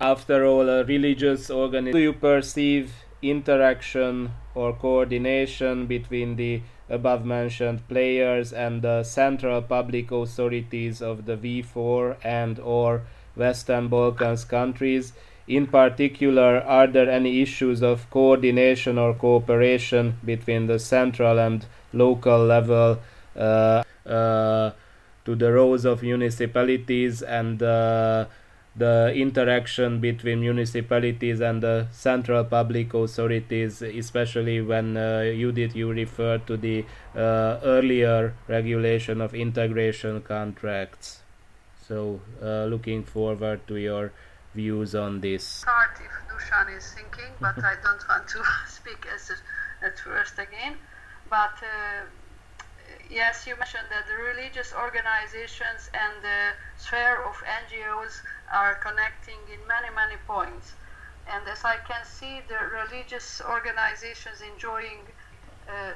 after 0.00 0.44
all, 0.44 0.68
a 0.68 0.84
religious 0.84 1.50
organization. 1.50 1.96
Do 1.96 2.02
you 2.02 2.12
perceive 2.12 2.92
interaction 3.22 4.32
or 4.54 4.72
coordination 4.74 5.86
between 5.86 6.36
the 6.36 6.62
above 6.90 7.24
mentioned 7.24 7.86
players 7.88 8.52
and 8.52 8.82
the 8.82 9.02
central 9.02 9.62
public 9.62 10.10
authorities 10.10 11.00
of 11.00 11.24
the 11.24 11.36
V4 11.36 12.16
and 12.22 12.58
or 12.58 13.02
Western 13.34 13.88
Balkans 13.88 14.44
countries? 14.44 15.12
In 15.46 15.66
particular, 15.66 16.60
are 16.62 16.86
there 16.86 17.10
any 17.10 17.42
issues 17.42 17.82
of 17.82 18.08
coordination 18.10 18.98
or 18.98 19.14
cooperation 19.14 20.16
between 20.24 20.66
the 20.66 20.78
central 20.78 21.38
and 21.38 21.66
local 21.92 22.44
level 22.44 22.98
uh, 23.36 23.82
uh, 24.06 24.70
to 25.24 25.34
the 25.34 25.52
roles 25.52 25.84
of 25.84 26.02
municipalities 26.02 27.22
and 27.22 27.62
uh, 27.62 28.24
the 28.76 29.12
interaction 29.14 30.00
between 30.00 30.40
municipalities 30.40 31.40
and 31.40 31.62
the 31.62 31.86
central 31.92 32.44
public 32.44 32.92
authorities, 32.92 33.82
especially 33.82 34.60
when 34.60 34.96
uh, 34.96 35.20
you 35.20 35.52
did 35.52 35.74
you 35.76 35.90
refer 35.92 36.38
to 36.38 36.56
the 36.56 36.84
uh, 37.14 37.60
earlier 37.62 38.34
regulation 38.48 39.20
of 39.20 39.34
integration 39.34 40.20
contracts. 40.22 41.20
So, 41.86 42.20
uh, 42.42 42.64
looking 42.64 43.04
forward 43.04 43.66
to 43.68 43.76
your 43.76 44.12
views 44.54 44.94
on 44.94 45.20
this. 45.20 45.44
Start 45.44 45.90
if 46.00 46.10
Dusan 46.28 46.76
is 46.76 46.92
thinking, 46.92 47.30
but 47.40 47.58
I 47.58 47.74
don't 47.82 48.08
want 48.08 48.26
to 48.28 48.42
speak 48.68 49.06
as 49.14 49.30
at 49.82 49.98
first 49.98 50.38
again. 50.38 50.76
But 51.28 51.54
uh, 51.62 52.06
yes, 53.10 53.46
you 53.46 53.56
mentioned 53.56 53.88
that 53.90 54.06
the 54.06 54.16
religious 54.16 54.72
organizations 54.72 55.90
and 55.94 56.12
the 56.22 56.52
sphere 56.76 57.22
of 57.24 57.34
NGOs 57.44 58.20
are 58.52 58.74
connecting 58.76 59.38
in 59.52 59.60
many, 59.66 59.94
many 59.94 60.16
points. 60.26 60.74
And 61.26 61.46
as 61.48 61.64
I 61.64 61.76
can 61.88 62.04
see, 62.04 62.42
the 62.48 62.58
religious 62.72 63.40
organizations 63.40 64.42
enjoying 64.42 65.00
uh, 65.68 65.92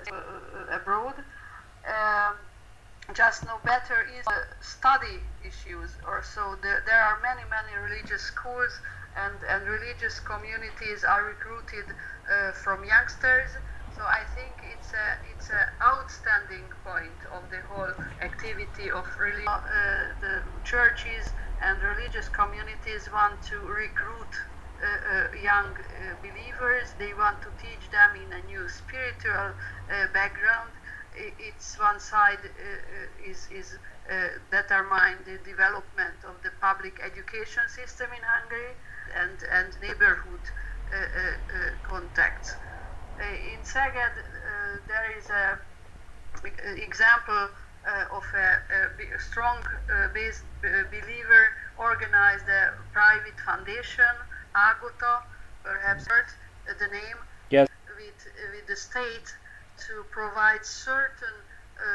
abroad 0.72 1.14
um, 1.86 2.34
just 3.14 3.44
know 3.44 3.58
better 3.64 4.06
is 4.18 4.26
uh, 4.26 4.32
study 4.60 5.20
issues 5.44 5.96
or 6.06 6.22
so 6.22 6.56
there, 6.62 6.82
are 7.00 7.18
many 7.22 7.42
many 7.48 7.72
religious 7.76 8.22
schools 8.22 8.80
and, 9.16 9.34
and 9.48 9.66
religious 9.68 10.20
communities 10.20 11.04
are 11.04 11.24
recruited 11.24 11.84
uh, 12.28 12.52
from 12.52 12.84
youngsters 12.84 13.50
so 13.98 14.04
I 14.06 14.22
think 14.38 14.54
it's 14.62 14.94
a 14.94 15.06
it's 15.34 15.50
an 15.50 15.66
outstanding 15.82 16.70
point 16.86 17.18
of 17.34 17.42
the 17.50 17.58
whole 17.66 17.90
activity 18.22 18.90
of 18.94 19.04
really 19.18 19.46
uh, 19.46 19.58
the 20.22 20.34
churches 20.62 21.34
and 21.60 21.74
religious 21.82 22.28
communities 22.28 23.10
want 23.12 23.42
to 23.50 23.58
recruit 23.58 24.32
uh, 24.78 24.86
uh, 24.86 25.26
young 25.42 25.74
uh, 25.74 26.14
believers. 26.22 26.94
They 27.02 27.12
want 27.12 27.42
to 27.42 27.50
teach 27.58 27.90
them 27.90 28.14
in 28.14 28.30
a 28.38 28.42
new 28.46 28.68
spiritual 28.68 29.50
uh, 29.50 30.06
background. 30.14 30.70
It's 31.18 31.76
one 31.80 31.98
side 31.98 32.38
uh, 32.38 32.46
uh, 32.46 33.30
is 33.30 33.50
is 33.50 33.78
determine 34.54 35.18
the 35.26 35.42
development 35.42 36.22
of 36.22 36.38
the 36.46 36.52
public 36.60 37.02
education 37.02 37.66
system 37.66 38.06
in 38.14 38.22
Hungary 38.22 38.74
and 39.18 39.38
and 39.50 39.74
neighborhood 39.82 40.44
contacts. 41.82 42.54
In 43.20 43.60
Szeged, 43.64 44.14
there 44.86 45.18
is 45.18 45.28
a 45.30 45.58
example 46.76 47.48
uh, 47.86 48.16
of 48.16 48.24
a, 48.34 48.48
a 49.16 49.20
strong 49.20 49.58
uh, 49.58 50.08
based 50.14 50.44
uh, 50.64 50.84
believer 50.90 51.48
organized 51.78 52.46
a 52.48 52.72
private 52.92 53.38
foundation, 53.44 54.14
Agota, 54.54 55.22
perhaps 55.62 56.06
heard 56.06 56.26
the 56.78 56.86
name, 56.88 57.18
yes. 57.50 57.68
with, 57.96 58.26
with 58.54 58.66
the 58.66 58.76
state 58.76 59.34
to 59.78 60.04
provide 60.10 60.64
certain 60.64 61.36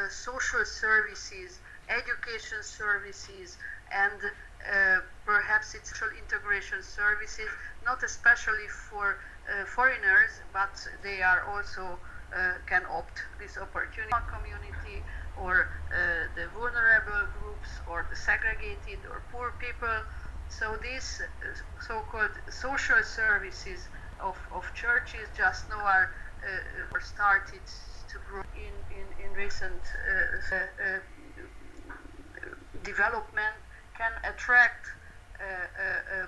social 0.09 0.63
services 0.63 1.59
education 1.89 2.63
services, 2.63 3.57
and 3.91 4.19
uh, 4.23 4.99
perhaps 5.25 5.75
it's 5.75 5.91
social 5.91 6.07
integration 6.17 6.81
services, 6.81 7.49
not 7.85 8.03
especially 8.03 8.67
for 8.89 9.17
uh, 9.19 9.32
foreigners, 9.65 10.41
but 10.53 10.75
they 11.03 11.21
are 11.21 11.43
also 11.51 11.99
uh, 12.35 12.53
can 12.65 12.81
opt 12.89 13.21
this 13.39 13.57
opportunity 13.57 14.09
community 14.25 15.03
or 15.37 15.69
uh, 15.93 16.25
the 16.35 16.47
vulnerable 16.57 17.27
groups 17.39 17.69
or 17.87 18.07
the 18.09 18.15
segregated 18.15 18.99
or 19.09 19.21
poor 19.31 19.53
people. 19.59 20.01
So 20.49 20.75
these 20.81 21.21
uh, 21.21 21.53
so-called 21.87 22.33
social 22.49 23.03
services 23.03 23.87
of, 24.19 24.37
of 24.51 24.65
churches 24.73 25.29
just 25.37 25.69
now 25.69 25.77
are 25.77 26.09
uh, 26.41 26.99
started 26.99 27.61
to 28.09 28.17
grow 28.27 28.43
in, 28.55 28.73
in, 28.97 29.05
in 29.25 29.33
recent 29.33 29.81
uh, 30.09 30.55
uh, 30.55 30.99
development 32.83 33.55
can 33.95 34.11
attract 34.23 34.87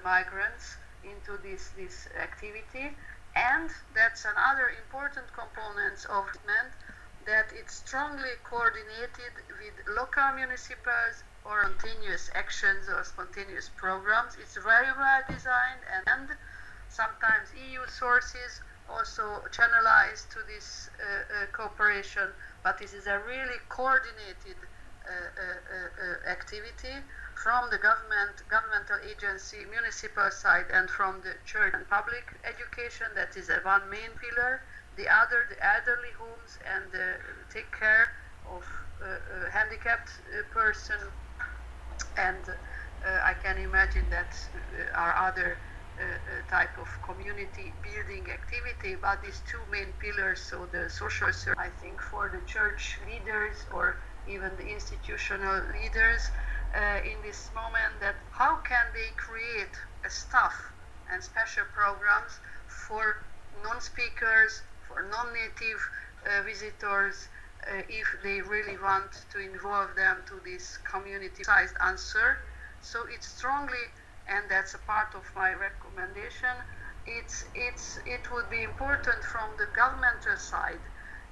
migrants 0.04 0.78
into 1.06 1.38
this, 1.42 1.70
this 1.78 2.08
activity. 2.20 2.96
And 3.36 3.70
that's 3.94 4.26
another 4.26 4.72
important 4.84 5.28
component 5.34 6.06
of 6.10 6.26
it 6.34 6.72
that 7.26 7.50
it's 7.54 7.76
strongly 7.76 8.38
coordinated 8.44 9.34
with 9.60 9.74
local 9.98 10.32
municipalities 10.36 11.24
or 11.44 11.64
continuous 11.64 12.30
actions 12.34 12.88
or 12.90 13.04
spontaneous 13.04 13.70
programs. 13.76 14.38
It's 14.40 14.58
very 14.58 14.92
well 14.98 15.22
designed 15.30 15.82
and 16.08 16.30
sometimes 16.90 17.50
EU 17.70 17.82
sources 17.88 18.62
also 18.90 19.42
channelized 19.50 20.30
to 20.30 20.40
this 20.48 20.90
uh, 21.02 21.04
uh, 21.04 21.46
cooperation, 21.52 22.30
but 22.64 22.78
this 22.78 22.94
is 22.94 23.08
a 23.08 23.20
really 23.28 23.58
coordinated 23.70 24.58
uh, 25.06 25.10
uh, 25.10 26.30
uh 26.30 26.30
activity 26.30 26.94
from 27.36 27.70
the 27.70 27.78
government, 27.78 28.42
governmental 28.50 28.98
agency, 29.04 29.58
municipal 29.70 30.32
side, 30.32 30.66
and 30.72 30.90
from 30.90 31.22
the 31.22 31.36
church 31.46 31.74
and 31.74 31.88
public 31.90 32.24
education. 32.44 33.08
That 33.16 33.36
is 33.36 33.52
one 33.64 33.90
main 33.90 34.12
pillar. 34.18 34.62
The 34.98 35.08
other, 35.12 35.46
the 35.50 35.60
elderly 35.60 36.16
homes 36.18 36.58
and 36.64 36.92
the 36.92 37.20
take 37.54 37.70
care 37.78 38.08
of 38.50 38.64
uh, 39.04 39.48
a 39.48 39.52
handicapped 39.52 40.10
uh, 40.32 40.42
person. 40.54 40.96
And 42.18 42.44
uh, 42.48 43.20
I 43.24 43.34
can 43.44 43.58
imagine 43.58 44.06
that 44.10 44.34
are 44.96 45.16
other 45.16 45.58
type 46.50 46.78
of 46.78 46.88
community 47.08 47.72
building 47.82 48.28
activity, 48.30 48.98
but 49.02 49.24
these 49.24 49.42
two 49.50 49.64
main 49.72 49.94
pillars, 50.00 50.42
so 50.42 50.68
the 50.72 50.90
social 50.90 51.32
service, 51.32 51.56
I 51.58 51.70
think 51.70 52.02
for 52.02 52.28
the 52.28 52.46
church 52.46 53.00
leaders 53.08 53.66
or 53.74 53.96
even 54.28 54.52
the 54.58 54.68
institutional 54.68 55.62
leaders, 55.74 56.30
uh, 56.76 57.00
in 57.08 57.16
this 57.24 57.50
moment 57.56 57.94
that 58.02 58.16
how 58.32 58.58
can 58.58 58.86
they 58.94 59.10
create 59.16 59.76
a 60.06 60.10
staff 60.10 60.54
and 61.12 61.24
special 61.24 61.64
programs 61.74 62.40
for 62.68 63.24
non-speakers, 63.64 64.64
for 64.88 65.08
non-native 65.10 65.80
uh, 66.26 66.44
visitors, 66.44 67.30
uh, 67.68 67.82
if 67.88 68.08
they 68.24 68.42
really 68.42 68.78
want 68.84 69.26
to 69.32 69.40
involve 69.40 69.96
them 69.96 70.18
to 70.28 70.40
this 70.44 70.78
community-sized 70.84 71.76
answer. 71.82 72.38
So 72.82 73.06
it's 73.10 73.28
strongly, 73.28 73.86
and 74.28 74.44
that's 74.50 74.74
a 74.74 74.80
part 74.80 75.16
of 75.16 75.24
my 75.36 75.54
recommendation, 75.54 76.54
it's, 77.08 77.46
it's, 77.56 78.00
it 78.06 78.30
would 78.32 78.50
be 78.50 78.64
important 78.64 79.24
from 79.24 79.50
the 79.58 79.68
governmental 79.76 80.36
side 80.38 80.82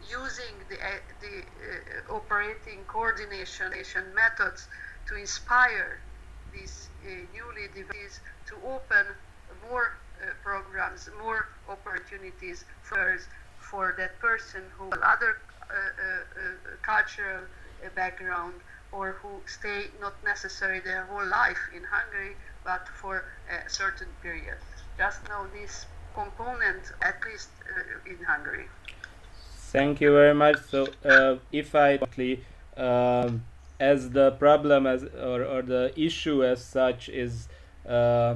using 0.09 0.55
the, 0.69 0.75
uh, 0.75 0.99
the 1.21 1.43
uh, 1.43 2.15
operating 2.15 2.83
coordination 2.87 3.71
methods 4.15 4.67
to 5.07 5.15
inspire 5.15 5.99
these 6.53 6.89
uh, 7.05 7.09
newly 7.33 7.67
developed 7.73 8.21
to 8.47 8.55
open 8.65 9.05
more 9.69 9.97
programs, 10.41 11.09
more 11.21 11.47
opportunities 11.67 12.63
for, 12.81 13.19
for 13.57 13.93
that 13.97 14.17
person 14.19 14.61
who 14.77 14.85
has 14.85 14.99
other 15.03 15.37
uh, 15.69 15.75
uh, 15.75 16.75
cultural 16.81 17.43
background 17.95 18.53
or 18.91 19.13
who 19.21 19.41
stay 19.45 19.85
not 19.99 20.13
necessarily 20.23 20.79
their 20.79 21.05
whole 21.05 21.25
life 21.25 21.57
in 21.75 21.83
Hungary, 21.83 22.35
but 22.63 22.87
for 23.01 23.25
a 23.49 23.69
certain 23.69 24.07
period. 24.21 24.57
Just 24.97 25.27
know 25.27 25.47
this 25.53 25.85
component, 26.13 26.91
at 27.01 27.17
least 27.25 27.49
uh, 27.75 28.09
in 28.09 28.23
Hungary. 28.23 28.67
Thank 29.73 30.01
you 30.01 30.11
very 30.11 30.35
much. 30.35 30.57
So, 30.69 30.87
uh, 31.03 31.37
if 31.51 31.73
I 31.73 31.99
um, 32.77 33.43
as 33.79 34.11
the 34.11 34.31
problem 34.31 34.85
as 34.85 35.03
or, 35.03 35.43
or 35.43 35.61
the 35.63 35.91
issue 35.99 36.43
as 36.45 36.63
such 36.63 37.09
is 37.09 37.47
uh, 37.87 38.35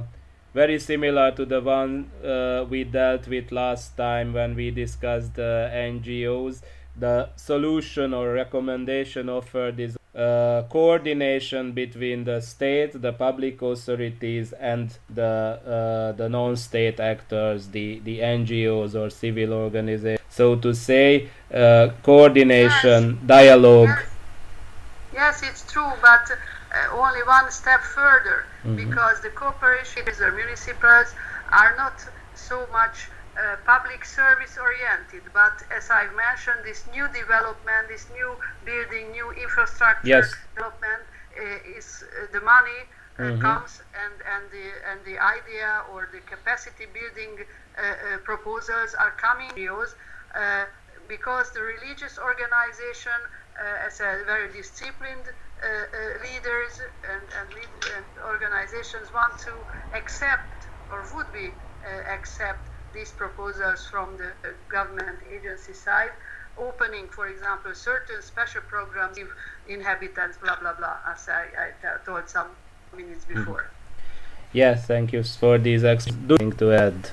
very 0.52 0.78
similar 0.80 1.30
to 1.32 1.46
the 1.46 1.60
one 1.60 2.10
uh, 2.24 2.64
we 2.68 2.82
dealt 2.84 3.28
with 3.28 3.52
last 3.52 3.96
time 3.96 4.32
when 4.32 4.56
we 4.56 4.72
discussed 4.72 5.34
the 5.34 5.70
NGOs. 5.72 6.62
The 6.96 7.30
solution 7.36 8.12
or 8.12 8.32
recommendation 8.32 9.28
offered 9.28 9.78
is 9.78 9.97
uh, 10.18 10.64
coordination 10.68 11.72
between 11.72 12.24
the 12.24 12.40
state, 12.40 13.00
the 13.00 13.12
public 13.12 13.62
authorities, 13.62 14.52
and 14.52 14.98
the 15.08 15.22
uh, 15.24 16.12
the 16.12 16.28
non-state 16.28 16.98
actors, 16.98 17.68
the 17.68 18.00
the 18.00 18.18
NGOs 18.18 18.94
or 18.94 19.08
civil 19.10 19.52
organizations. 19.52 20.20
So 20.28 20.56
to 20.56 20.74
say, 20.74 21.28
uh, 21.54 21.90
coordination, 22.02 23.02
yes. 23.14 23.26
dialogue. 23.26 23.88
Yes 23.88 24.08
Yes, 25.18 25.42
it's 25.42 25.72
true, 25.72 25.90
but 26.00 26.30
uh, 26.30 26.96
only 26.96 27.22
one 27.24 27.50
step 27.50 27.80
further 27.80 28.46
mm-hmm. 28.62 28.76
because 28.76 29.20
the 29.20 29.30
cooperation 29.30 30.04
corporations 30.04 30.20
or 30.20 30.30
municipalities 30.30 31.12
are 31.50 31.74
not 31.76 31.94
so 32.36 32.68
much 32.70 33.08
uh, 33.38 33.56
public 33.64 34.04
service 34.04 34.58
oriented, 34.58 35.22
but 35.32 35.62
as 35.70 35.90
I've 35.90 36.14
mentioned, 36.14 36.60
this 36.64 36.84
new 36.92 37.06
development, 37.08 37.88
this 37.88 38.06
new 38.12 38.36
building, 38.64 39.12
new 39.12 39.30
infrastructure 39.32 40.08
yes. 40.08 40.34
development 40.54 41.02
uh, 41.38 41.76
is 41.78 42.02
uh, 42.02 42.26
the 42.32 42.40
money 42.40 42.82
uh, 43.18 43.22
mm-hmm. 43.22 43.40
comes 43.40 43.82
and, 44.04 44.14
and 44.34 44.44
the 44.50 44.66
and 44.90 44.98
the 45.06 45.18
idea 45.18 45.82
or 45.92 46.08
the 46.12 46.20
capacity 46.20 46.86
building 46.92 47.44
uh, 47.78 48.18
proposals 48.24 48.94
are 48.94 49.12
coming 49.12 49.50
because 51.08 51.50
the 51.52 51.62
religious 51.62 52.18
organization 52.18 53.16
uh, 53.58 53.86
as 53.86 53.98
a 54.00 54.22
very 54.24 54.52
disciplined 54.52 55.26
uh, 55.26 55.66
uh, 55.66 56.22
leaders 56.22 56.78
and, 57.10 57.22
and, 57.40 57.48
lead, 57.54 57.72
and, 57.96 58.04
organizations 58.24 59.12
want 59.12 59.36
to 59.38 59.52
accept 59.94 60.68
or 60.92 61.02
would 61.14 61.30
be 61.32 61.50
accept 62.12 62.68
these 62.98 63.12
proposals 63.12 63.86
from 63.86 64.16
the 64.16 64.30
government 64.68 65.18
agency 65.32 65.72
side 65.72 66.10
opening, 66.58 67.06
for 67.08 67.28
example, 67.28 67.72
certain 67.74 68.20
special 68.20 68.60
programs 68.62 69.16
give 69.16 69.30
inhabitants, 69.68 70.36
blah, 70.38 70.58
blah, 70.58 70.74
blah, 70.74 70.96
as 71.12 71.28
I, 71.28 71.44
I 71.62 72.04
told 72.04 72.28
some 72.28 72.48
minutes 72.96 73.24
hmm. 73.24 73.34
before. 73.34 73.70
Yes, 74.52 74.86
thank 74.86 75.12
you 75.12 75.22
for 75.22 75.58
these 75.58 75.84
extra 75.84 76.16
to 76.62 76.72
add. 76.72 77.10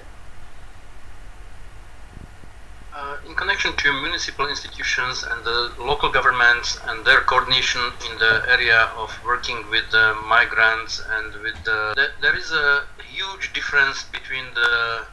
Uh, 2.96 3.18
in 3.28 3.36
connection 3.36 3.76
to 3.76 3.92
municipal 4.02 4.48
institutions 4.48 5.24
and 5.30 5.44
the 5.44 5.72
local 5.78 6.10
governments 6.10 6.80
and 6.88 7.06
their 7.06 7.20
coordination 7.22 7.82
in 8.10 8.18
the 8.20 8.42
area 8.48 8.90
of 8.98 9.12
working 9.26 9.58
with 9.70 9.84
the 9.92 10.16
migrants 10.26 11.04
and 11.18 11.34
with 11.44 11.58
the, 11.66 11.94
the 11.96 12.08
there 12.22 12.36
is 12.38 12.52
a 12.54 12.84
huge 13.04 13.52
difference 13.54 14.06
between 14.06 14.46
the 14.56 15.06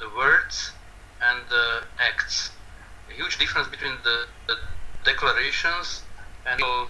the 0.00 0.08
words 0.16 0.72
and 1.22 1.38
the 1.48 1.82
acts. 1.98 2.50
A 3.10 3.12
huge 3.12 3.38
difference 3.38 3.68
between 3.68 3.92
the, 4.02 4.24
the 4.48 4.56
declarations 5.04 6.02
and 6.46 6.60
um, 6.62 6.88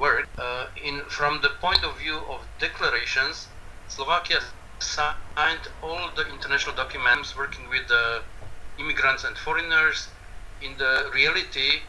work. 0.00 0.28
Uh, 0.38 0.66
in 0.82 1.00
from 1.08 1.40
the 1.42 1.50
point 1.60 1.82
of 1.84 1.98
view 1.98 2.16
of 2.28 2.40
declarations 2.58 3.48
Slovakia 3.88 4.40
signed 4.78 5.68
all 5.82 6.10
the 6.16 6.28
international 6.28 6.74
documents 6.74 7.36
working 7.36 7.68
with 7.68 7.86
the 7.88 8.22
immigrants 8.78 9.24
and 9.24 9.36
foreigners, 9.38 10.08
in 10.60 10.76
the 10.76 11.10
reality, 11.14 11.80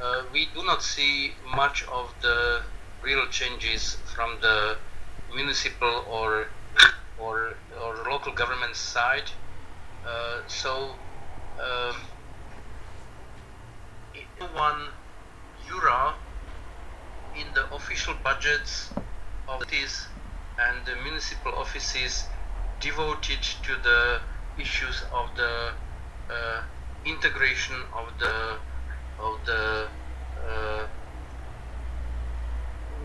uh, 0.00 0.22
we 0.32 0.46
do 0.54 0.64
not 0.64 0.82
see 0.82 1.32
much 1.54 1.84
of 1.88 2.14
the 2.22 2.62
real 3.02 3.26
changes 3.28 3.96
from 4.14 4.38
the 4.40 4.76
municipal 5.34 6.04
or 6.08 6.46
or, 7.18 7.54
or 7.80 7.96
local 8.10 8.32
government 8.32 8.74
side. 8.74 9.30
Uh, 10.06 10.40
so, 10.48 10.94
um, 11.60 11.96
one 14.54 14.88
euro 15.68 16.14
in 17.38 17.46
the 17.54 17.74
official 17.74 18.14
budgets 18.24 18.90
of 19.48 19.66
these 19.68 20.06
and 20.58 20.84
the 20.86 20.94
municipal 21.02 21.52
offices 21.54 22.24
devoted 22.80 23.40
to 23.62 23.76
the 23.82 24.20
issues 24.60 25.04
of 25.14 25.34
the 25.36 25.70
uh, 26.30 26.60
integration 27.04 27.76
of 27.96 28.12
the 28.18 28.58
of 29.18 29.44
the 29.46 29.86
uh, 30.48 30.86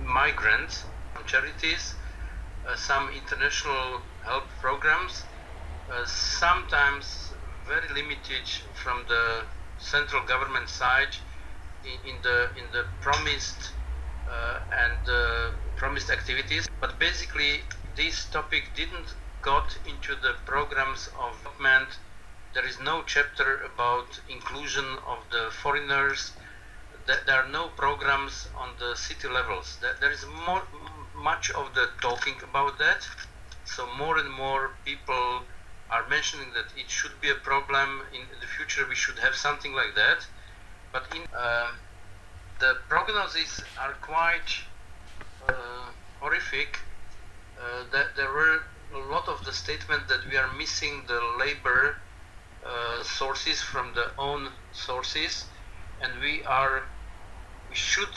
migrants, 0.04 0.86
charities, 1.26 1.94
uh, 2.68 2.76
some 2.76 3.10
international 3.10 4.02
help 4.26 4.50
programs, 4.60 5.26
uh, 5.92 6.06
sometimes 6.06 7.34
very 7.68 7.88
limited 7.94 8.48
from 8.74 9.06
the 9.08 9.44
central 9.78 10.26
government 10.26 10.70
side 10.70 11.16
in, 11.84 12.16
in 12.16 12.22
the 12.24 12.50
in 12.58 12.66
the 12.72 12.84
promised 13.02 13.74
uh, 14.30 14.60
and 14.84 15.00
uh, 15.08 15.52
promised 15.76 16.10
activities. 16.10 16.68
But 16.82 17.00
basically, 17.00 17.62
this 17.96 18.26
topic 18.30 18.76
didn't 18.76 19.16
got 19.42 19.78
into 19.88 20.16
the 20.16 20.34
programs 20.46 21.10
of 21.20 21.42
government. 21.44 21.88
There 22.54 22.66
is 22.66 22.80
no 22.82 23.04
chapter 23.06 23.62
about 23.74 24.20
inclusion 24.30 24.86
of 25.08 25.20
the 25.32 25.50
foreigners. 25.52 26.34
There 27.06 27.36
are 27.36 27.48
no 27.48 27.70
programs 27.70 28.48
on 28.58 28.70
the 28.80 28.96
city 28.96 29.28
levels. 29.30 29.78
There 30.02 30.12
is 30.12 30.26
more, 30.46 30.64
much 31.16 31.52
of 31.52 31.74
the 31.74 31.88
talking 32.02 32.36
about 32.44 32.78
that. 32.80 33.08
So 33.64 33.88
more 33.96 34.18
and 34.18 34.30
more 34.30 34.72
people 34.84 35.44
are 35.90 36.08
mentioning 36.10 36.52
that 36.54 36.66
it 36.76 36.90
should 36.90 37.20
be 37.22 37.30
a 37.30 37.36
problem 37.36 38.04
in 38.14 38.22
the 38.42 38.48
future. 38.48 38.86
We 38.88 38.96
should 38.96 39.20
have 39.20 39.36
something 39.36 39.74
like 39.74 39.96
that. 39.96 40.26
But 40.92 41.08
in 41.16 41.26
uh, 41.38 41.72
the 42.60 42.76
prognoses 42.90 43.64
are 43.80 43.94
quite 44.02 44.50
uh, 45.48 45.92
horrific. 46.20 46.78
Uh, 47.60 47.86
that 47.92 48.16
there 48.16 48.32
were 48.32 48.60
a 48.94 49.00
lot 49.12 49.28
of 49.28 49.44
the 49.46 49.52
statement 49.52 50.08
that 50.08 50.22
we 50.30 50.38
are 50.38 50.52
missing 50.54 51.04
the 51.08 51.20
labor 51.40 51.96
uh, 52.66 53.04
sources 53.04 53.62
from 53.62 53.94
the 53.94 54.08
own 54.18 54.50
sources, 54.72 55.46
and 56.02 56.20
we 56.22 56.44
are 56.44 56.84
we 57.70 57.76
should 57.76 58.10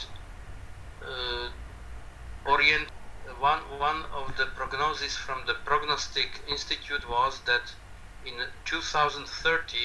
uh, 1.07 1.49
orient. 2.47 2.89
One 3.39 3.61
one 3.79 4.05
of 4.13 4.37
the 4.37 4.47
prognoses 4.57 5.17
from 5.17 5.47
the 5.47 5.55
Prognostic 5.65 6.43
Institute 6.49 7.09
was 7.09 7.41
that 7.47 7.63
in 8.27 8.35
2030, 8.65 9.79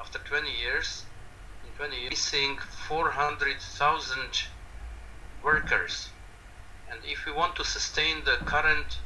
after 0.00 0.18
20 0.18 0.50
years, 0.50 1.04
20 1.76 2.08
missing 2.10 2.58
400,000 2.88 4.18
workers. 5.42 6.08
And 6.90 7.00
if 7.04 7.24
we 7.24 7.32
want 7.32 7.56
to 7.56 7.64
sustain 7.64 8.24
the 8.24 8.36
current 8.44 8.98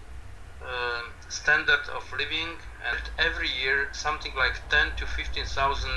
uh, 0.61 1.03
standard 1.29 1.87
of 1.95 2.03
living, 2.19 2.57
and 2.91 2.99
every 3.19 3.49
year 3.63 3.89
something 3.93 4.33
like 4.37 4.61
10 4.71 4.97
to 4.97 5.07
15,000 5.07 5.91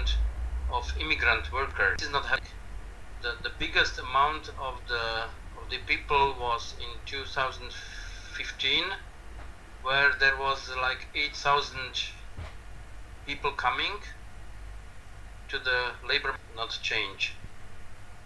of 0.72 0.94
immigrant 1.00 1.52
workers 1.52 1.96
this 1.98 2.08
is 2.08 2.14
not 2.14 2.26
happening. 2.26 2.52
The, 3.24 3.32
the 3.42 3.52
biggest 3.58 3.98
amount 4.00 4.50
of 4.60 4.76
the 4.88 5.26
the 5.70 5.78
people 5.80 6.36
was 6.40 6.76
in 6.80 6.88
2015, 7.06 8.84
where 9.84 10.12
there 10.20 10.38
was 10.38 10.70
like 10.82 11.08
8,000 11.16 11.78
people 13.26 13.52
coming 13.52 14.00
to 15.50 15.60
the 15.60 15.92
labor 16.08 16.36
not 16.56 16.78
change. 16.82 17.34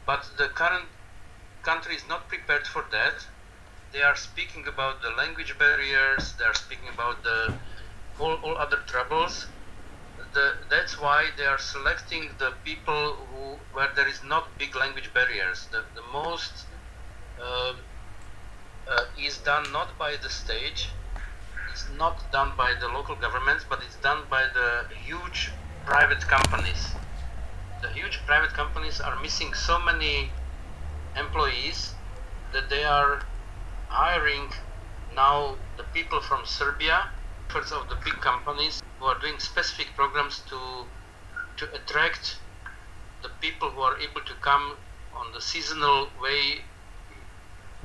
But 0.06 0.26
the 0.38 0.48
current 0.50 0.88
country 1.64 1.96
is 1.96 2.08
not 2.08 2.30
prepared 2.30 2.66
for 2.66 2.86
that. 2.92 3.26
They 3.92 4.02
are 4.02 4.16
speaking 4.16 4.68
about 4.68 5.02
the 5.02 5.12
language 5.12 5.58
barriers, 5.60 6.34
they 6.40 6.46
are 6.46 6.54
speaking 6.54 6.88
about 6.94 7.24
the 7.24 7.52
all, 8.20 8.36
all 8.44 8.58
other 8.58 8.78
troubles. 8.88 9.48
The, 10.34 10.54
that's 10.70 11.00
why 11.00 11.30
they 11.38 11.46
are 11.46 11.60
selecting 11.60 12.30
the 12.40 12.54
people 12.64 13.28
who 13.30 13.58
where 13.74 13.90
there 13.96 14.08
is 14.08 14.24
not 14.24 14.58
big 14.58 14.76
language 14.76 15.14
barriers. 15.14 15.68
The, 15.72 15.84
the 15.96 16.04
most 16.14 16.71
uh, 17.42 17.74
uh, 18.90 19.02
is 19.20 19.38
done 19.40 19.72
not 19.72 19.98
by 19.98 20.16
the 20.22 20.30
state, 20.30 20.88
it's 21.72 21.88
not 21.98 22.20
done 22.32 22.52
by 22.58 22.74
the 22.80 22.88
local 22.88 23.16
governments, 23.16 23.66
but 23.70 23.80
it's 23.84 23.98
done 23.98 24.24
by 24.30 24.46
the 24.54 24.84
huge 25.06 25.52
private 25.86 26.22
companies. 26.28 26.94
The 27.82 27.90
huge 27.90 28.20
private 28.26 28.54
companies 28.54 29.00
are 29.02 29.20
missing 29.22 29.54
so 29.54 29.80
many 29.80 30.30
employees 31.18 31.94
that 32.54 32.70
they 32.70 32.84
are 32.84 33.22
hiring 33.88 34.50
now 35.16 35.56
the 35.78 35.84
people 35.94 36.22
from 36.22 36.46
Serbia, 36.46 37.02
first 37.50 37.74
of 37.74 37.90
the 37.90 37.96
big 38.06 38.20
companies 38.22 38.82
who 39.00 39.06
are 39.06 39.20
doing 39.20 39.40
specific 39.40 39.88
programs 39.96 40.42
to 40.50 40.86
to 41.58 41.66
attract 41.76 42.38
the 43.24 43.30
people 43.42 43.70
who 43.70 43.82
are 43.82 43.98
able 44.00 44.22
to 44.22 44.34
come 44.42 44.78
on 45.14 45.32
the 45.34 45.42
seasonal 45.42 46.08
way 46.22 46.62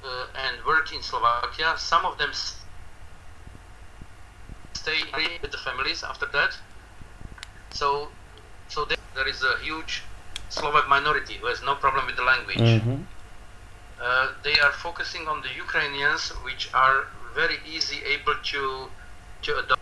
uh, 0.04 0.26
and 0.46 0.64
work 0.64 0.92
in 0.92 1.02
Slovakia. 1.02 1.74
Some 1.76 2.04
of 2.04 2.18
them 2.18 2.30
stay 4.74 5.00
with 5.42 5.50
the 5.50 5.58
families 5.58 6.02
after 6.02 6.26
that. 6.32 6.56
So 7.70 8.08
so 8.68 8.84
there, 8.84 9.28
is 9.28 9.42
a 9.42 9.56
huge 9.62 10.02
Slovak 10.48 10.88
minority 10.88 11.34
who 11.34 11.46
has 11.46 11.62
no 11.62 11.74
problem 11.74 12.06
with 12.06 12.16
the 12.16 12.22
language. 12.22 12.58
Mm-hmm. 12.58 13.02
Uh, 14.00 14.28
they 14.44 14.58
are 14.60 14.72
focusing 14.72 15.26
on 15.26 15.40
the 15.42 15.48
Ukrainians, 15.56 16.30
which 16.44 16.68
are 16.74 17.06
very 17.34 17.58
easy 17.66 17.98
able 18.04 18.34
to 18.52 18.88
to 19.42 19.50
adopt, 19.58 19.80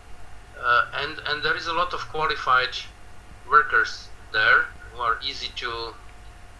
uh, 0.60 1.02
and 1.02 1.18
and 1.26 1.42
there 1.42 1.56
is 1.56 1.66
a 1.66 1.72
lot 1.72 1.92
of 1.94 2.00
qualified 2.12 2.74
workers 3.48 4.08
there 4.32 4.66
who 4.92 5.00
are 5.02 5.18
easy 5.22 5.50
to 5.56 5.94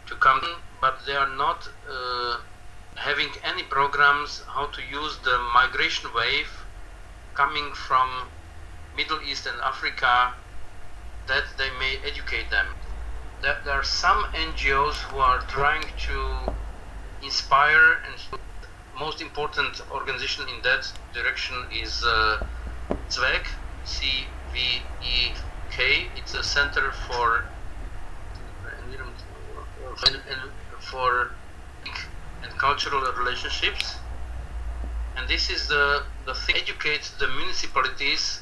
to 0.07 0.15
come, 0.17 0.43
but 0.81 0.99
they 1.07 1.17
are 1.17 1.33
not 1.37 1.69
uh, 1.89 2.37
having 2.97 3.29
any 3.43 3.63
programs 3.65 4.43
how 4.47 4.67
to 4.67 4.83
use 4.83 5.19
the 5.25 5.39
migration 5.53 6.11
wave 6.15 6.49
coming 7.35 7.73
from 7.73 8.09
Middle 8.97 9.21
East 9.23 9.47
and 9.47 9.61
Africa 9.61 10.35
that 11.27 11.45
they 11.59 11.71
may 11.79 11.99
educate 12.07 12.51
them. 12.51 12.67
There, 13.43 13.57
there 13.65 13.75
are 13.75 13.85
some 13.85 14.25
NGOs 14.33 14.95
who 14.95 15.19
are 15.19 15.41
trying 15.43 15.85
to 16.07 16.55
inspire 17.23 17.99
and 18.07 18.15
most 18.99 19.21
important 19.21 19.83
organization 19.91 20.49
in 20.49 20.63
that 20.63 20.91
direction 21.13 21.57
is 21.73 22.05
uh, 22.05 22.47
CVEK, 23.09 23.47
C-V-E-K. 23.85 25.37
It's 26.17 26.35
a 26.35 26.43
center 26.43 26.93
for 26.93 27.45
for 30.81 31.33
and 32.45 32.59
cultural 32.59 33.03
relationships. 33.19 33.97
And 35.17 35.29
this 35.29 35.51
is 35.51 35.69
the 35.69 36.05
the 36.27 36.35
thing 36.35 36.57
educates 36.57 37.11
the 37.19 37.29
municipalities 37.29 38.41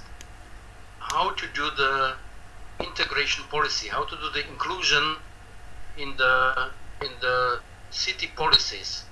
how 0.98 1.30
to 1.30 1.46
do 1.55 1.68
the 1.76 2.14
integration 2.80 3.44
policy, 3.50 3.88
how 3.88 4.05
to 4.05 4.16
do 4.16 4.28
the 4.34 4.48
inclusion 4.48 5.16
in 5.98 6.16
the 6.16 6.70
in 7.03 7.11
the 7.20 7.61
city 7.90 8.28
policies. 8.36 9.05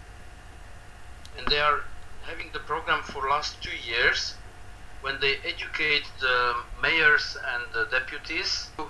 And 1.36 1.46
they 1.48 1.60
are 1.60 1.80
having 2.22 2.50
the 2.52 2.60
program 2.60 3.02
for 3.02 3.28
last 3.28 3.62
two 3.62 3.76
years 3.92 4.34
when 5.02 5.18
they 5.20 5.36
educate 5.44 6.04
the 6.20 6.54
mayors 6.82 7.36
and 7.52 7.62
the 7.72 7.84
deputies 7.90 8.68
to 8.76 8.86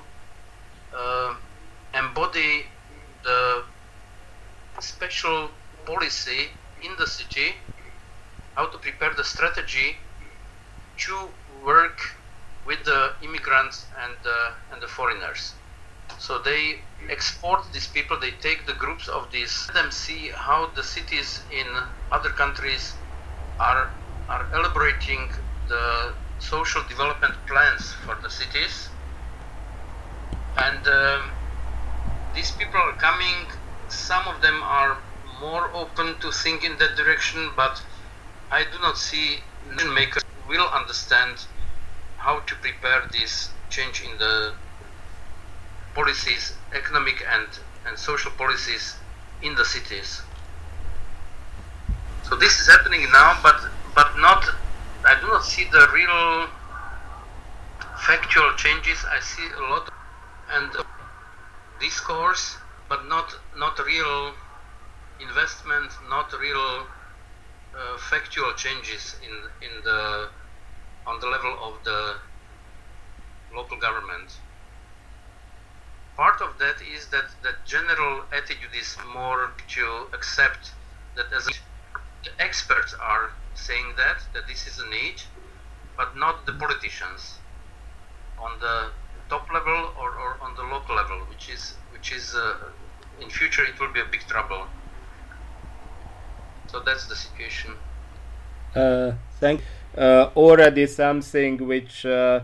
uh, 0.96 1.34
embody 1.94 2.66
the 3.22 3.62
special 4.80 5.51
policy 5.87 6.49
in 6.83 6.93
the 6.99 7.07
city, 7.07 7.55
how 8.57 8.66
to 8.66 8.78
prepare 8.78 9.14
the 9.14 9.24
strategy 9.24 9.97
to 10.99 11.28
work 11.64 11.99
with 12.66 12.85
the 12.85 13.12
immigrants 13.22 13.87
and 14.03 14.16
and 14.72 14.83
the 14.83 14.89
foreigners. 14.89 15.55
So 16.18 16.39
they 16.39 16.76
export 17.09 17.61
these 17.72 17.87
people, 17.87 18.18
they 18.20 18.33
take 18.43 18.66
the 18.66 18.74
groups 18.74 19.09
of 19.09 19.31
these, 19.33 19.53
let 19.68 19.83
them 19.83 19.91
see 19.91 20.31
how 20.35 20.70
the 20.74 20.83
cities 20.83 21.43
in 21.51 21.66
other 22.12 22.31
countries 22.31 22.95
are, 23.59 23.91
are 24.28 24.47
elaborating 24.55 25.31
the 25.68 26.14
social 26.39 26.83
development 26.89 27.35
plans 27.47 27.93
for 28.05 28.16
the 28.22 28.31
cities. 28.31 28.89
And 30.59 30.87
um, 30.87 31.31
these 32.35 32.51
people 32.53 32.81
are 32.81 32.93
coming, 32.95 33.47
some 33.89 34.26
of 34.28 34.43
them 34.43 34.61
are 34.62 34.99
more 35.41 35.70
open 35.74 36.14
to 36.20 36.30
think 36.30 36.64
in 36.64 36.76
that 36.78 36.97
direction, 36.97 37.51
but 37.57 37.82
I 38.51 38.64
do 38.64 38.78
not 38.80 38.99
see 38.99 39.38
makers 39.95 40.22
will 40.49 40.68
understand 40.68 41.47
how 42.18 42.41
to 42.41 42.55
prepare 42.57 43.09
this 43.12 43.51
change 43.70 44.03
in 44.03 44.18
the 44.18 44.53
policies, 45.95 46.55
economic 46.74 47.24
and, 47.32 47.47
and 47.86 47.99
social 47.99 48.30
policies 48.32 48.97
in 49.43 49.55
the 49.55 49.64
cities. 49.64 50.22
So 52.24 52.36
this 52.36 52.61
is 52.61 52.68
happening 52.68 53.03
now, 53.12 53.38
but 53.43 53.61
but 53.95 54.16
not. 54.18 54.45
I 55.05 55.18
do 55.20 55.26
not 55.28 55.45
see 55.45 55.64
the 55.72 55.88
real 55.93 56.49
factual 58.07 58.53
changes. 58.57 58.99
I 59.11 59.18
see 59.20 59.47
a 59.57 59.62
lot 59.62 59.88
of, 59.88 59.95
and 60.53 60.70
discourse, 61.80 62.57
but 62.88 63.09
not 63.09 63.34
not 63.57 63.78
real 63.84 64.32
investment, 65.23 65.93
not 66.09 66.33
real 66.41 66.87
uh, 67.77 67.97
factual 67.99 68.53
changes 68.55 69.16
in 69.23 69.35
in 69.66 69.83
the 69.85 70.29
on 71.07 71.21
the 71.21 71.27
level 71.27 71.57
of 71.62 71.83
the 71.85 72.16
local 73.55 73.79
government. 73.79 74.31
Part 76.16 76.41
of 76.43 76.59
that 76.59 76.77
is 76.83 77.09
that 77.09 77.29
the 77.43 77.55
general 77.64 78.25
attitude 78.33 78.75
is 78.79 78.97
more 79.12 79.53
to 79.68 80.07
accept 80.12 80.73
that 81.16 81.33
as 81.33 81.47
the 81.47 82.31
experts 82.39 82.95
are 83.01 83.31
saying 83.55 83.95
that 83.97 84.18
that 84.35 84.47
this 84.47 84.66
is 84.66 84.79
a 84.79 84.89
need, 84.91 85.23
but 85.97 86.16
not 86.16 86.47
the 86.47 86.53
politicians 86.53 87.39
on 88.39 88.59
the 88.61 88.91
top 89.29 89.49
level 89.53 89.93
or, 89.99 90.11
or 90.18 90.37
on 90.43 90.55
the 90.57 90.62
local 90.62 90.97
level, 90.97 91.18
which 91.29 91.49
is 91.49 91.75
which 91.93 92.12
is 92.12 92.35
uh, 92.35 92.55
in 93.23 93.31
future 93.31 93.64
it 93.64 93.79
will 93.81 93.93
be 93.93 94.01
a 94.01 94.11
big 94.11 94.21
trouble. 94.23 94.66
So 96.71 96.81
that's 96.81 97.07
the 97.07 97.16
situation. 97.16 97.75
Uh, 98.75 99.12
thank. 99.41 99.62
Uh, 99.97 100.31
already 100.37 100.87
something 100.87 101.66
which 101.66 102.07
uh, 102.07 102.41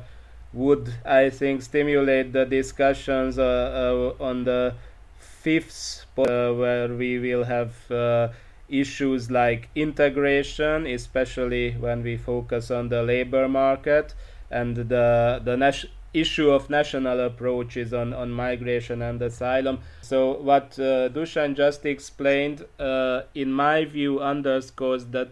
would, 0.52 0.92
I 1.04 1.30
think, 1.30 1.62
stimulate 1.62 2.32
the 2.32 2.44
discussions 2.44 3.38
uh, 3.38 4.14
uh, 4.18 4.22
on 4.24 4.44
the 4.44 4.74
fifth 5.18 6.06
uh, 6.18 6.52
where 6.52 6.88
we 6.88 7.18
will 7.18 7.44
have 7.44 8.32
issues 8.68 9.30
like 9.30 9.68
integration, 9.76 10.86
especially 10.86 11.72
when 11.72 12.02
we 12.02 12.16
focus 12.16 12.70
on 12.70 12.88
the 12.88 13.02
labor 13.02 13.48
market 13.48 14.14
and 14.50 14.76
the 14.76 15.40
the 15.44 15.56
nas- 15.56 15.86
issue 16.20 16.50
of 16.50 16.70
national 16.70 17.20
approaches 17.20 17.92
on, 17.92 18.12
on 18.12 18.30
migration 18.30 19.02
and 19.02 19.20
asylum. 19.20 19.80
So 20.00 20.40
what 20.40 20.78
uh, 20.78 21.08
Dusan 21.10 21.56
just 21.56 21.84
explained, 21.84 22.64
uh, 22.78 23.22
in 23.34 23.52
my 23.52 23.84
view, 23.84 24.20
underscores 24.20 25.06
that 25.06 25.30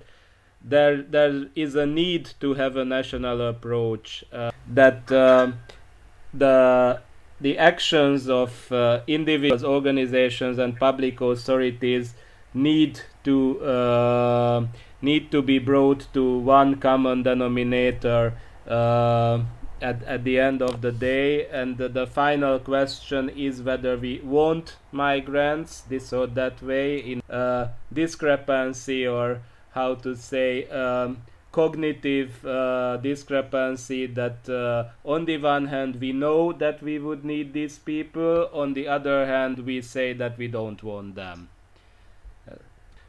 there 0.64 1.03
there 1.03 1.47
is 1.55 1.74
a 1.74 1.87
need 1.87 2.30
to 2.41 2.55
have 2.55 2.76
a 2.76 2.85
national 2.85 3.41
approach. 3.49 4.24
Uh, 4.32 4.51
that 4.68 5.12
um, 5.12 5.59
the 6.32 7.01
the 7.41 7.59
actions 7.59 8.28
of 8.28 8.72
uh, 8.72 9.01
individuals, 9.07 9.64
organizations, 9.64 10.59
and 10.59 10.78
public 10.78 11.20
authorities 11.20 12.14
need 12.55 13.01
to 13.24 13.61
uh, 13.61 14.66
need 15.03 15.30
to 15.30 15.43
be 15.43 15.59
brought 15.59 16.07
to 16.14 16.39
one 16.39 16.76
common 16.76 17.22
denominator 17.22 18.32
uh, 18.66 19.41
at, 19.85 20.03
at 20.05 20.24
the 20.24 20.39
end 20.39 20.62
of 20.62 20.80
the 20.80 20.91
day 20.91 21.47
and 21.49 21.76
the, 21.76 21.89
the, 21.89 22.07
final 22.07 22.59
question 22.59 23.28
is 23.28 23.61
whether 23.61 23.99
we 23.99 24.18
want 24.20 24.76
migrants 24.93 25.82
this 25.82 26.12
or 26.12 26.26
that 26.26 26.62
way 26.62 26.99
in 26.99 27.22
discrepancy 27.93 29.07
or 29.07 29.41
how 29.72 29.95
to 29.95 30.16
say 30.16 30.66
um, 30.68 31.18
cognitive 31.53 32.45
uh, 32.47 32.97
discrepancy 32.97 34.07
that 34.07 34.49
uh, 34.49 34.85
on 35.05 35.26
the 35.26 35.37
one 35.37 35.66
hand 35.66 36.01
we 36.01 36.12
know 36.12 36.53
that 36.53 36.82
we 36.82 36.99
would 36.99 37.24
need 37.24 37.53
these 37.53 37.78
people 37.78 38.49
on 38.53 38.72
the 38.72 38.89
other 38.89 39.26
hand 39.26 39.59
we 39.59 39.80
say 39.82 40.12
that 40.14 40.39
we 40.39 40.49
don't 40.49 40.82
want 40.82 41.14
them. 41.14 41.49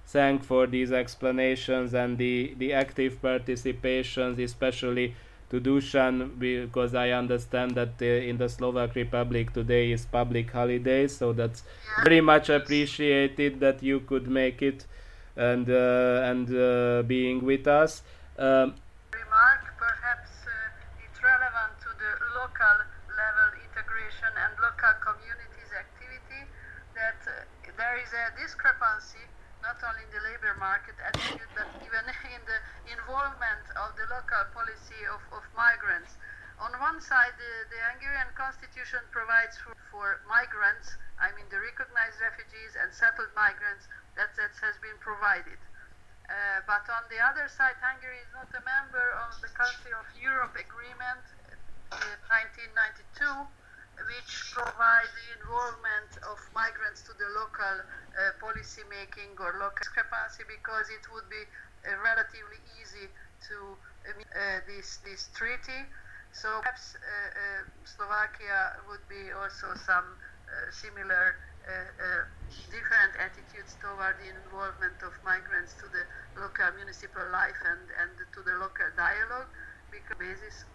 Thank 0.07 0.43
for 0.43 0.67
these 0.67 0.91
explanations 0.91 1.93
and 1.93 2.17
the, 2.17 2.53
the 2.57 2.73
active 2.73 3.21
participations 3.21 4.43
especially 4.43 5.15
to 5.50 5.60
Dusan 5.62 6.39
because 6.39 6.96
I 6.96 7.12
understand 7.12 7.76
that 7.76 8.02
in 8.02 8.38
the 8.38 8.50
Slovak 8.50 8.96
Republic 8.96 9.54
today 9.54 9.91
is 9.91 10.06
public 10.06 10.52
holiday 10.52 11.08
so 11.08 11.34
that's 11.34 11.64
very 12.04 12.22
much 12.22 12.50
appreciated 12.50 13.60
that 13.60 13.84
you 13.84 14.00
could 14.02 14.28
make 14.28 14.62
it 14.62 14.86
and 15.36 15.70
uh, 15.70 16.32
and 16.32 16.48
uh, 16.50 17.04
being 17.04 17.43
with 17.43 17.68
us. 17.68 18.02
Um, 18.39 18.76
Remark, 19.12 19.64
perhaps 19.78 20.32
uh, 20.48 21.04
it's 21.04 21.20
relevant 21.20 21.76
to 21.84 21.91
the 22.00 22.12
local 22.39 22.76
level 23.12 23.50
integration 23.64 24.32
and 24.32 24.52
local 24.60 24.96
communities 25.04 25.72
activity 25.76 26.48
that 26.96 27.20
uh, 27.28 27.43
there 27.76 28.00
is 28.00 28.12
a 28.16 28.26
discrepancy 28.39 29.24
not 29.66 29.82
only 29.82 30.05
in 30.05 30.11
the 30.13 30.22
labor 30.22 30.53
market 30.61 30.93
attitude 31.01 31.49
but 31.57 31.66
even 31.82 32.05
in 32.38 32.41
the 32.45 32.59
involvement 32.93 33.66
of 33.74 33.97
the 33.97 34.05
local 34.13 34.45
policy 34.53 35.01
of, 35.09 35.20
of 35.34 35.41
migrants. 35.57 36.22
On 36.61 36.72
one 36.80 37.01
side, 37.03 37.36
the, 37.36 37.53
the 37.68 37.82
Hungarian 37.91 38.32
constitution 38.38 39.03
provides 39.11 39.59
for, 39.59 39.76
for 39.91 40.24
migrants, 40.30 40.95
I 41.20 41.34
mean 41.36 41.49
the 41.51 41.59
recognized 41.59 42.22
refugees 42.22 42.78
and 42.80 42.93
settled 42.93 43.34
migrants, 43.36 43.91
that, 44.16 44.32
that 44.39 44.55
has 44.63 44.78
been 44.80 44.95
provided. 45.03 45.59
Uh, 46.30 46.61
but 46.63 46.86
on 46.88 47.03
the 47.11 47.20
other 47.20 47.49
side, 47.51 47.76
Hungary 47.82 48.24
is 48.24 48.32
not 48.32 48.47
a 48.55 48.63
member 48.63 49.13
of 49.28 49.36
the 49.41 49.51
Council 49.51 49.93
of 49.99 50.07
Europe 50.16 50.55
Agreement 50.55 51.26
uh, 51.91 51.99
1992, 52.32 53.64
which 54.04 54.32
provide 54.52 55.08
the 55.08 55.28
involvement 55.39 56.12
of 56.28 56.38
migrants 56.52 57.02
to 57.08 57.16
the 57.16 57.30
local 57.39 57.76
uh, 57.80 58.32
policy 58.43 58.84
making 58.91 59.32
or 59.39 59.56
local 59.56 59.80
discrepancy 59.80 60.43
because 60.52 60.91
it 60.91 61.04
would 61.16 61.28
be 61.32 61.43
uh, 61.88 61.96
relatively 62.04 62.60
easy 62.82 63.08
to 63.48 63.78
uh, 64.08 64.60
this 64.68 65.00
this 65.08 65.32
treaty. 65.32 65.88
So 66.36 66.60
perhaps 66.60 67.00
uh, 67.00 67.00
uh, 67.00 67.62
Slovakia 67.88 68.84
would 68.91 69.04
be 69.08 69.32
also 69.32 69.72
some 69.80 70.20
similar 70.70 71.36
different 72.70 73.14
attitudes 73.18 73.74
toward 73.82 74.14
the 74.22 74.30
involvement 74.30 74.93
of 75.02 75.10
migrants 75.26 75.74
to 75.82 75.89
the 75.89 76.06
local 76.38 76.70
municipal 76.78 77.26
life 77.34 77.58
and, 77.66 77.82
and 77.98 78.14
to 78.34 78.39
the 78.46 78.54
local 78.62 78.86
dialogue 78.93 79.50
because 79.89 80.14
basis. 80.22 80.66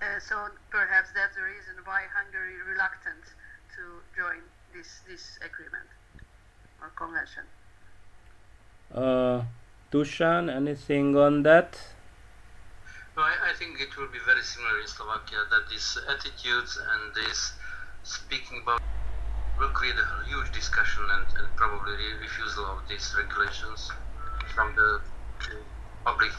Uh, 0.00 0.18
so 0.18 0.48
perhaps 0.70 1.10
that's 1.14 1.36
the 1.36 1.42
reason 1.42 1.76
why 1.84 2.08
Hungary 2.16 2.56
is 2.56 2.64
reluctant 2.64 3.20
to 3.76 4.00
join 4.16 4.40
this 4.72 5.04
this 5.06 5.36
agreement 5.44 5.88
or 6.80 6.88
convention. 6.96 7.44
Uh, 8.94 9.44
Dusan, 9.92 10.48
anything 10.48 11.16
on 11.16 11.42
that? 11.42 11.76
No, 13.16 13.22
I, 13.22 13.50
I, 13.50 13.52
think 13.54 13.80
it 13.80 13.96
will 13.98 14.08
be 14.08 14.18
very 14.24 14.42
similar 14.42 14.80
in 14.80 14.86
Slovakia 14.86 15.44
that 15.50 15.68
these 15.68 15.98
attitudes 16.08 16.78
and 16.80 17.14
this 17.14 17.52
speaking 18.02 18.62
about 18.62 18.80
will 19.58 19.68
create 19.76 19.98
a 19.98 20.24
huge 20.24 20.50
discussion 20.52 21.02
and, 21.10 21.26
and 21.36 21.46
probably 21.56 21.92
refusal 22.22 22.64
of 22.64 22.88
these 22.88 23.14
regulations 23.18 23.92
from 24.54 24.74
the 24.74 25.00
public 26.04 26.30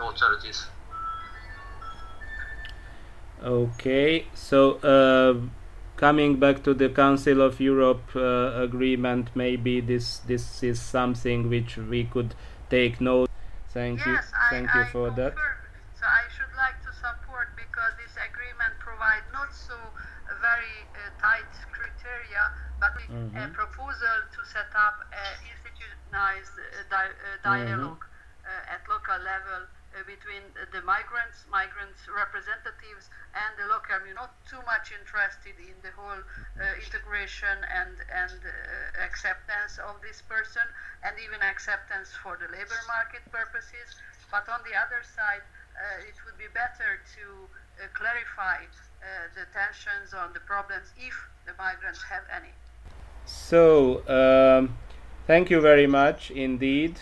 authorities. 0.00 0.66
Okay, 3.42 4.26
so 4.34 4.82
uh, 4.82 5.38
coming 5.96 6.40
back 6.40 6.64
to 6.64 6.74
the 6.74 6.88
Council 6.88 7.40
of 7.40 7.60
Europe 7.60 8.02
uh, 8.16 8.58
agreement, 8.58 9.30
maybe 9.34 9.80
this 9.80 10.18
this 10.26 10.62
is 10.62 10.80
something 10.82 11.48
which 11.48 11.76
we 11.76 12.02
could 12.02 12.34
take 12.68 13.00
note. 13.00 13.30
Thank 13.70 14.00
yes, 14.00 14.06
you, 14.06 14.38
thank 14.50 14.74
I, 14.74 14.78
you 14.78 14.84
I 14.86 14.90
for 14.90 15.10
that. 15.14 15.34
So 15.94 16.02
I 16.02 16.26
should 16.34 16.50
like 16.58 16.82
to 16.82 16.90
support 16.98 17.54
because 17.54 17.94
this 18.02 18.18
agreement 18.18 18.74
provides 18.82 19.26
not 19.30 19.54
so 19.54 19.78
very 20.42 20.82
uh, 20.98 21.14
tight 21.22 21.46
criteria, 21.70 22.42
but 22.82 22.98
mm-hmm. 23.06 23.38
a 23.38 23.46
proposal 23.54 24.18
to 24.34 24.40
set 24.50 24.70
up 24.74 25.06
an 25.14 25.34
institutionalized 25.46 26.58
uh, 26.58 26.82
di- 26.90 27.14
uh, 27.14 27.38
mm-hmm. 27.38 27.46
dialogue 27.46 28.02
mm-hmm. 28.02 28.74
at 28.74 28.82
local 28.90 29.18
level 29.22 29.62
between 30.06 30.44
the 30.70 30.82
migrants, 30.82 31.46
migrants 31.50 32.04
representatives, 32.10 33.10
and 33.34 33.50
the 33.56 33.66
local. 33.70 33.96
I 33.96 34.04
mean, 34.04 34.14
not 34.14 34.34
too 34.46 34.60
much 34.66 34.92
interested 34.92 35.56
in 35.58 35.74
the 35.80 35.92
whole 35.96 36.20
uh, 36.20 36.84
integration 36.84 37.56
and 37.66 37.94
and 38.10 38.38
uh, 38.42 39.06
acceptance 39.06 39.78
of 39.78 39.98
this 40.02 40.22
person, 40.26 40.64
and 41.02 41.14
even 41.18 41.40
acceptance 41.42 42.12
for 42.22 42.38
the 42.38 42.48
labor 42.50 42.80
market 42.86 43.24
purposes. 43.30 43.98
But 44.30 44.46
on 44.52 44.60
the 44.68 44.76
other 44.76 45.00
side, 45.02 45.44
uh, 45.74 46.08
it 46.10 46.16
would 46.26 46.36
be 46.36 46.50
better 46.52 47.00
to 47.18 47.24
clarify 47.94 48.66
the 49.34 49.46
tensions 49.54 50.12
on 50.12 50.32
the 50.34 50.40
problems 50.40 50.90
if 50.98 51.14
the 51.46 51.54
migrants 51.56 52.02
have 52.02 52.24
any. 52.34 52.52
So, 53.24 54.02
um, 54.08 54.76
thank 55.26 55.50
you 55.50 55.60
very 55.60 55.86
much 55.86 56.30
indeed. 56.30 56.98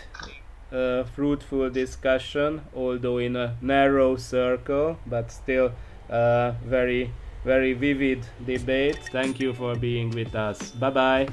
A 0.71 1.05
fruitful 1.15 1.69
discussion, 1.69 2.61
although 2.75 3.19
in 3.19 3.35
a 3.35 3.55
narrow 3.61 4.17
circle, 4.17 4.97
but 5.05 5.31
still 5.31 5.71
uh, 6.09 6.51
very, 6.65 7.11
very 7.45 7.73
vivid 7.73 8.25
debate. 8.45 8.99
Thank 9.11 9.39
you 9.39 9.53
for 9.53 9.75
being 9.75 10.09
with 10.11 10.35
us. 10.35 10.71
Bye 10.71 10.89
bye. 10.89 11.27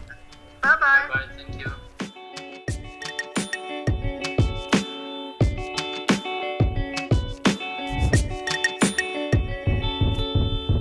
Bye 0.63 0.77
bye. 0.77 0.77
Bye 0.81 1.09
bye. 1.13 1.27
Thank 1.37 1.61
you. 1.61 1.73